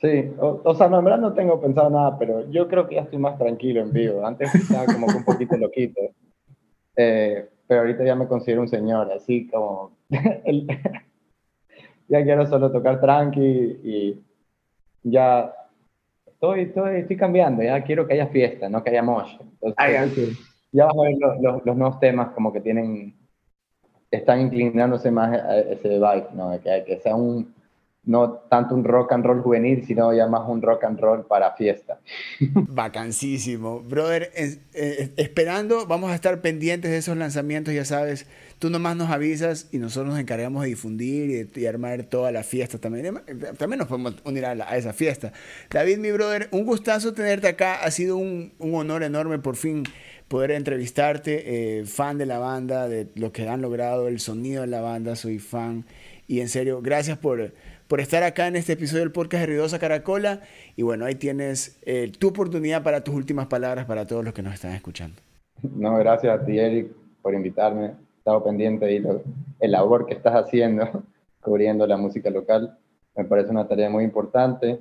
Sí, 0.00 0.32
o, 0.38 0.74
sea, 0.74 0.88
no, 0.88 1.00
en 1.00 1.04
verdad 1.04 1.20
no 1.20 1.34
tengo 1.34 1.60
pensado 1.60 1.90
nada, 1.90 2.18
pero 2.18 2.50
yo 2.50 2.66
creo 2.66 2.88
que 2.88 2.94
ya 2.94 3.02
estoy 3.02 3.18
más 3.18 3.36
tranquilo 3.36 3.82
en 3.82 3.92
vivo. 3.92 4.26
Antes 4.26 4.54
estaba 4.54 4.86
como 4.86 5.08
que 5.08 5.16
un 5.18 5.24
poquito 5.26 5.58
loquito. 5.58 6.00
Eh, 6.96 7.46
pero 7.66 7.82
ahorita 7.82 8.06
ya 8.06 8.14
me 8.14 8.26
considero 8.26 8.62
un 8.62 8.68
señor, 8.68 9.12
así 9.12 9.48
como... 9.48 9.98
ya 12.08 12.24
quiero 12.24 12.46
solo 12.46 12.72
tocar 12.72 13.02
tranqui 13.02 13.80
y 13.84 14.18
ya 15.02 15.52
estoy, 16.42 16.62
estoy, 16.62 17.00
estoy 17.00 17.16
cambiando, 17.16 17.62
ya 17.62 17.82
quiero 17.84 18.06
que 18.06 18.14
haya 18.14 18.26
fiesta, 18.26 18.68
no 18.68 18.82
que 18.82 18.90
haya 18.90 19.02
mosh. 19.02 19.36
Entonces, 19.60 20.36
Ya 20.72 20.86
vas 20.86 20.94
a 20.96 21.02
ver 21.02 21.16
los, 21.40 21.64
los, 21.64 21.76
nuevos 21.76 22.00
temas 22.00 22.30
como 22.30 22.52
que 22.52 22.60
tienen, 22.60 23.14
están 24.10 24.40
inclinándose 24.40 25.10
más 25.10 25.38
a 25.38 25.58
ese 25.60 25.88
vibe, 25.88 26.26
¿no? 26.34 26.50
Que, 26.60 26.82
que 26.84 26.98
sea 26.98 27.14
un 27.14 27.54
no 28.04 28.32
tanto 28.50 28.74
un 28.74 28.82
rock 28.82 29.12
and 29.12 29.24
roll 29.24 29.40
juvenil, 29.40 29.84
sino 29.86 30.12
ya 30.12 30.26
más 30.26 30.42
un 30.48 30.60
rock 30.60 30.84
and 30.84 30.98
roll 30.98 31.24
para 31.24 31.52
fiesta. 31.52 32.00
Vacancísimo. 32.40 33.80
Brother, 33.80 34.32
eh, 34.34 35.12
esperando, 35.16 35.86
vamos 35.86 36.10
a 36.10 36.16
estar 36.16 36.40
pendientes 36.40 36.90
de 36.90 36.96
esos 36.96 37.16
lanzamientos, 37.16 37.72
ya 37.72 37.84
sabes, 37.84 38.26
tú 38.58 38.70
nomás 38.70 38.96
nos 38.96 39.10
avisas 39.10 39.68
y 39.70 39.78
nosotros 39.78 40.12
nos 40.12 40.20
encargamos 40.20 40.64
de 40.64 40.70
difundir 40.70 41.50
y, 41.54 41.66
armar 41.66 42.02
toda 42.02 42.32
la 42.32 42.42
fiesta 42.42 42.78
también. 42.78 43.20
También 43.56 43.78
nos 43.78 43.86
podemos 43.86 44.16
unir 44.24 44.46
a, 44.46 44.76
esa 44.76 44.92
fiesta. 44.92 45.32
David, 45.70 45.98
mi 45.98 46.10
brother, 46.10 46.48
un 46.50 46.64
gustazo 46.64 47.14
tenerte 47.14 47.46
acá, 47.46 47.84
ha 47.84 47.90
sido 47.92 48.16
un, 48.16 48.52
honor 48.58 49.04
enorme 49.04 49.38
por 49.38 49.54
fin 49.54 49.84
poder 50.26 50.50
entrevistarte, 50.52 51.80
eh, 51.80 51.84
fan 51.84 52.18
de 52.18 52.26
la 52.26 52.38
banda, 52.38 52.88
de 52.88 53.06
lo 53.14 53.32
que 53.32 53.48
han 53.48 53.62
logrado, 53.62 54.08
el 54.08 54.18
sonido 54.18 54.62
de 54.62 54.68
la 54.68 54.80
banda, 54.80 55.14
soy 55.14 55.38
fan. 55.38 55.84
Y 56.26 56.40
en 56.40 56.48
serio, 56.48 56.80
gracias 56.80 57.18
por 57.18 57.52
por 57.92 58.00
estar 58.00 58.22
acá 58.22 58.46
en 58.46 58.56
este 58.56 58.72
episodio 58.72 59.02
del 59.02 59.12
podcast 59.12 59.42
de 59.42 59.48
Ruidosa 59.48 59.78
Caracola. 59.78 60.40
Y 60.76 60.82
bueno, 60.82 61.04
ahí 61.04 61.14
tienes 61.14 61.78
eh, 61.82 62.10
tu 62.18 62.28
oportunidad 62.28 62.82
para 62.82 63.04
tus 63.04 63.14
últimas 63.14 63.48
palabras 63.48 63.84
para 63.84 64.06
todos 64.06 64.24
los 64.24 64.32
que 64.32 64.40
nos 64.40 64.54
están 64.54 64.72
escuchando. 64.72 65.20
No, 65.60 65.98
gracias 65.98 66.40
a 66.40 66.42
ti, 66.42 66.58
Eric, 66.58 66.90
por 67.20 67.34
invitarme. 67.34 67.88
He 67.88 68.18
estado 68.20 68.42
pendiente 68.44 68.86
de 68.86 69.20
el 69.60 69.70
labor 69.70 70.06
que 70.06 70.14
estás 70.14 70.34
haciendo 70.34 71.02
cubriendo 71.42 71.86
la 71.86 71.98
música 71.98 72.30
local. 72.30 72.78
me 73.14 73.26
parece 73.26 73.50
una 73.50 73.68
tarea 73.68 73.90
muy 73.90 74.04
importante. 74.04 74.80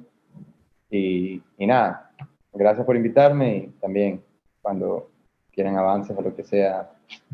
Y, 0.90 1.44
y 1.58 1.68
nada, 1.68 2.14
gracias 2.54 2.86
por 2.86 2.96
invitarme 2.96 3.58
y 3.58 3.68
también 3.82 4.24
cuando 4.62 5.12
quieran 5.52 5.76
avances 5.76 6.18
o 6.18 6.22
lo 6.22 6.34
que 6.34 6.46
sea, 6.46 6.90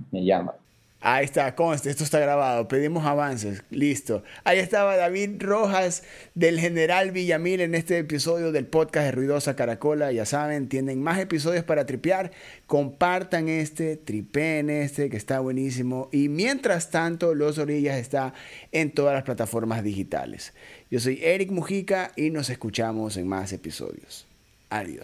me 0.09 0.25
llaman. 0.25 0.55
Ahí 0.99 1.25
está, 1.25 1.53
conste, 1.53 1.91
esto 1.91 2.03
está 2.03 2.19
grabado. 2.19 2.67
Pedimos 2.67 3.05
avances, 3.05 3.63
listo. 3.69 4.23
Ahí 4.43 4.57
estaba 4.57 4.97
David 4.97 5.35
Rojas 5.39 6.03
del 6.33 6.59
General 6.59 7.11
Villamil 7.11 7.61
en 7.61 7.75
este 7.75 7.99
episodio 7.99 8.51
del 8.51 8.65
podcast 8.65 9.05
de 9.05 9.11
Ruidosa 9.11 9.55
Caracola. 9.55 10.11
Ya 10.11 10.25
saben, 10.25 10.67
tienen 10.69 11.01
más 11.01 11.19
episodios 11.19 11.63
para 11.63 11.85
tripear. 11.85 12.31
Compartan 12.65 13.47
este, 13.47 13.95
tripeen 13.95 14.71
este, 14.71 15.11
que 15.11 15.17
está 15.17 15.39
buenísimo. 15.39 16.09
Y 16.11 16.29
mientras 16.29 16.89
tanto, 16.89 17.35
Los 17.35 17.59
Orillas 17.59 17.97
está 17.97 18.33
en 18.71 18.91
todas 18.91 19.13
las 19.13 19.23
plataformas 19.23 19.83
digitales. 19.83 20.53
Yo 20.89 20.99
soy 20.99 21.19
Eric 21.21 21.51
Mujica 21.51 22.11
y 22.15 22.31
nos 22.31 22.49
escuchamos 22.49 23.17
en 23.17 23.27
más 23.27 23.53
episodios. 23.53 24.25
Adiós. 24.71 25.03